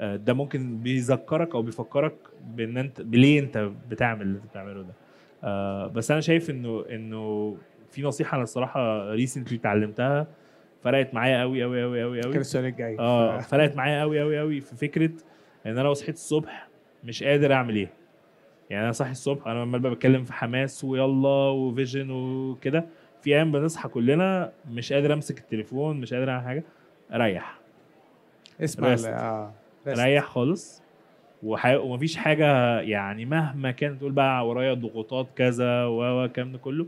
آه، 0.00 0.16
ده 0.16 0.34
ممكن 0.34 0.78
بيذكرك 0.78 1.54
أو 1.54 1.62
بيفكرك 1.62 2.14
بإن 2.46 2.76
أنت 2.76 3.00
بليه 3.00 3.40
أنت 3.40 3.70
بتعمل 3.90 4.22
اللي 4.22 4.38
أنت 4.38 4.44
بتعمله 4.50 4.82
ده. 4.82 4.94
آه، 5.44 5.86
بس 5.86 6.10
أنا 6.10 6.20
شايف 6.20 6.50
إنه 6.50 6.84
إنه 6.90 7.56
في 7.90 8.02
نصيحة 8.02 8.34
أنا 8.34 8.42
الصراحة 8.42 9.10
ريسنتلي 9.10 9.58
اتعلمتها 9.58 10.26
فرقت 10.82 11.14
معايا 11.14 11.40
قوي 11.40 11.62
قوي 11.62 11.82
قوي 11.82 12.02
قوي 12.02 12.20
كان 12.20 12.32
قوي 12.32 12.40
السؤال 12.40 12.64
الجاي. 12.64 12.98
آه 12.98 13.38
فرقت 13.40 13.76
معايا 13.76 14.00
قوي 14.00 14.20
قوي 14.20 14.38
قوي 14.38 14.60
في 14.60 14.76
فكرة 14.76 15.10
إن 15.66 15.70
أنا 15.70 15.80
لو 15.80 15.94
صحيت 15.94 16.14
الصبح 16.14 16.68
مش 17.04 17.22
قادر 17.22 17.52
أعمل 17.52 17.76
إيه. 17.76 17.90
يعني 18.70 18.84
أنا 18.84 18.92
صاحي 18.92 19.10
الصبح 19.10 19.46
أنا 19.46 19.60
عمال 19.62 19.80
بتكلم 19.80 20.24
في 20.24 20.32
حماس 20.32 20.84
ويلا 20.84 21.28
وفيجن 21.28 22.10
وكده. 22.10 22.84
في 23.22 23.34
أيام 23.34 23.52
بنصحى 23.52 23.88
كلنا 23.88 24.52
مش 24.70 24.92
قادر 24.92 25.12
أمسك 25.12 25.38
التليفون 25.38 26.00
مش 26.00 26.14
قادر 26.14 26.30
أعمل 26.30 26.44
حاجة 26.44 26.64
أريح. 27.12 27.58
اسمع 28.60 28.96
آه. 29.08 29.52
أريح 29.86 30.24
خالص. 30.24 30.82
وح... 31.42 31.66
ومفيش 31.66 32.16
حاجة 32.16 32.80
يعني 32.80 33.24
مهما 33.24 33.70
كانت 33.70 34.00
تقول 34.00 34.12
بقى 34.12 34.48
ورايا 34.48 34.74
ضغوطات 34.74 35.26
كذا 35.36 35.84
و 35.84 35.98
و 36.00 36.24
الكلام 36.24 36.52
ده 36.52 36.58
كله. 36.58 36.86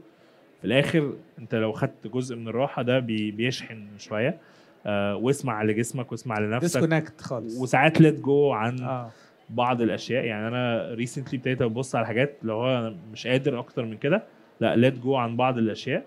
في 0.61 0.65
الآخر 0.67 1.13
أنت 1.39 1.55
لو 1.55 1.73
خدت 1.73 2.07
جزء 2.07 2.37
من 2.37 2.49
الراحة 2.49 2.83
ده 2.83 2.99
بي... 2.99 3.31
بيشحن 3.31 3.87
شوية. 3.99 4.39
آه 4.87 5.17
واسمع 5.17 5.63
لجسمك 5.63 6.13
واسمع 6.13 6.39
لنفسك. 6.39 6.81
disconnect 6.81 7.21
خالص. 7.21 7.61
وساعات 7.61 8.01
let 8.01 8.21
go 8.21 8.53
عن 8.53 8.81
آه. 8.81 9.11
بعض 9.51 9.83
الأشياء. 9.83 10.25
يعني 10.25 10.49
أنا 10.49 10.95
recently 10.95 11.39
ابتديت 11.39 11.63
أبص 11.63 11.97
على 11.97 12.07
حاجات 12.07 12.37
لو 12.43 12.67
أنا 12.67 12.97
مش 13.13 13.27
قادر 13.27 13.59
أكتر 13.59 13.85
من 13.85 13.97
كده. 13.97 14.23
لأ 14.61 14.77
let 14.77 14.99
go 14.99 15.17
عن 15.17 15.37
بعض 15.37 15.59
الأشياء. 15.59 16.05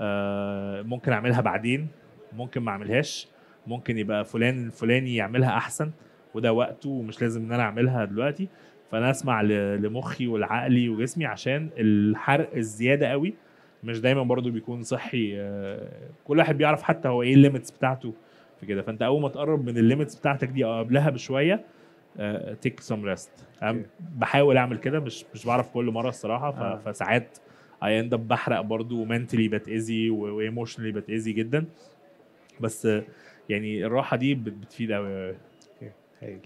آه 0.00 0.82
ممكن 0.82 1.12
أعملها 1.12 1.40
بعدين 1.40 1.88
ممكن 2.36 2.60
ما 2.60 2.70
أعملهاش. 2.70 3.28
ممكن 3.66 3.98
يبقى 3.98 4.24
فلان 4.24 4.66
الفلاني 4.66 5.16
يعملها 5.16 5.56
أحسن 5.56 5.90
وده 6.34 6.52
وقته 6.52 6.90
ومش 6.90 7.22
لازم 7.22 7.44
إن 7.44 7.52
أنا 7.52 7.62
أعملها 7.62 8.04
دلوقتي. 8.04 8.48
فأنا 8.90 9.10
أسمع 9.10 9.42
لمخي 9.42 10.26
ولعقلي 10.26 10.88
وجسمي 10.88 11.26
عشان 11.26 11.68
الحرق 11.78 12.54
الزيادة 12.56 13.06
قوي. 13.06 13.34
مش 13.84 14.00
دايما 14.00 14.22
برضو 14.22 14.50
بيكون 14.50 14.82
صحي. 14.82 15.32
آه، 15.36 15.88
كل 16.24 16.38
واحد 16.38 16.58
بيعرف 16.58 16.82
حتى 16.82 17.08
هو 17.08 17.22
إيه 17.22 17.34
ال 17.34 17.39
limits 17.39 17.70
بتاعته 17.70 18.14
في 18.60 18.66
كده. 18.66 18.82
فأنت 18.82 19.02
أول 19.02 19.22
ما 19.22 19.28
تقرب 19.28 19.66
من 19.66 19.78
ال 19.78 19.83
limits 19.83 20.14
بتاعتك 20.14 20.48
دي 20.48 20.64
أو 20.64 20.78
قبلها 20.78 21.10
بشوية 21.10 21.64
take 22.60 22.80
some 22.80 23.04
rest. 23.04 23.30
بحاول 24.16 24.56
أعمل 24.56 24.76
كده 24.78 25.00
مش 25.00 25.24
مش 25.34 25.46
بعرف 25.46 25.68
كل 25.70 25.84
مرة 25.84 26.08
الصراحة 26.08 26.48
آه. 26.48 26.76
فساعات 26.76 27.38
I 27.84 28.00
end 28.00 28.14
up 28.14 28.28
بحرق 28.28 28.60
برضو 28.60 29.04
mentally 29.04 29.48
بتاذي 29.48 30.10
و 30.10 30.17
emotionally 30.17 30.92
بتاذي 30.92 31.32
جدا. 31.32 31.64
بس 32.60 32.88
يعني 33.48 33.86
الراحة 33.86 34.16
دي 34.16 34.34
بت- 34.34 34.52
بتفيد 34.52 34.92
قوي 34.92 35.34
هايل 36.22 36.38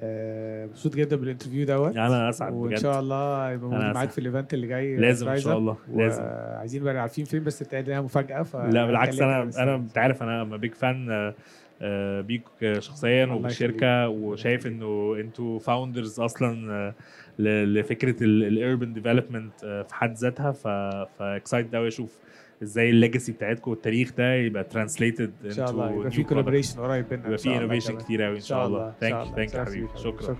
آه، 0.00 0.66
مبسوط 0.66 0.94
جدا 0.96 1.16
بال 1.16 1.25
interview 1.25 1.66
دوت. 1.66 1.96
أنا 1.96 2.28
أسعد 2.28 2.52
وإن 2.52 2.76
شاء 2.76 3.00
الله 3.00 3.50
يبقى 3.50 3.68
موجود 3.70 3.94
معاك. 3.94 4.10
في 4.10 4.18
ال 4.18 4.24
event 4.24 4.54
اللي 4.54 4.66
جاي 4.66 4.96
لازم 4.96 5.28
إن 5.28 5.38
شاء 5.40 5.58
الله 5.58 5.76
لازم. 5.94 6.22
عايزين 6.58 6.80
نبقى 6.82 6.96
عارفين 6.98 7.24
فين 7.24 7.44
بس 7.44 7.74
لنا 7.74 8.00
مفاجأة 8.00 8.42
ف 8.42 8.56
لا 8.56 8.86
بالعكس 8.86 9.20
أنا. 9.20 9.42
أنا 9.58 9.74
أنت 9.74 9.98
عارف 9.98 10.22
أنا 10.22 10.44
big 10.44 10.74
fan 10.74 11.32
بيك 12.20 12.42
آه، 12.62 12.78
شخصيا 12.78 13.26
وبالشركه 13.26 14.08
وشايف 14.08 14.66
إنه 14.66 15.16
أنتوا 15.20 15.58
founders 15.58 16.20
أصلا 16.20 16.72
آه، 16.72 16.94
لفكرة 17.64 18.16
ال 18.22 18.34
urban 18.34 18.92
development 18.92 19.60
في 19.60 19.94
حد 19.94 20.14
ذاتها. 20.16 20.52
ف 21.18 21.25
excited 21.25 21.74
قوي 21.74 21.88
أشوف 21.88 22.18
إزاي 22.62 22.90
ال 22.90 22.96
legacy 22.96 23.32
بتاعتكم 23.32 23.70
والتاريخ 23.70 24.12
ده 24.18 24.34
يبقى 24.34 24.64
translated 24.64 25.32
إن 25.44 25.50
شاء 25.50 25.70
الله. 25.70 25.90
يبقى 25.90 26.10
في 26.10 26.22
collaboration 26.22 26.80
قريب 26.80 27.08
بينا 27.08 27.24
يبقى 27.26 27.38
إن 27.38 27.44
شاء 27.44 27.52
الله 27.52 27.64
innovation. 27.64 27.98
كتير 27.98 28.22
قوي 28.22 28.36
إن 28.36 28.40
شاء 28.40 28.66
الله. 28.66 28.94
thank 29.00 29.26
you. 29.26 29.34
thank 29.34 29.54
you 29.54 29.64
حبيبي. 29.64 29.88
شكرا. 29.96 30.36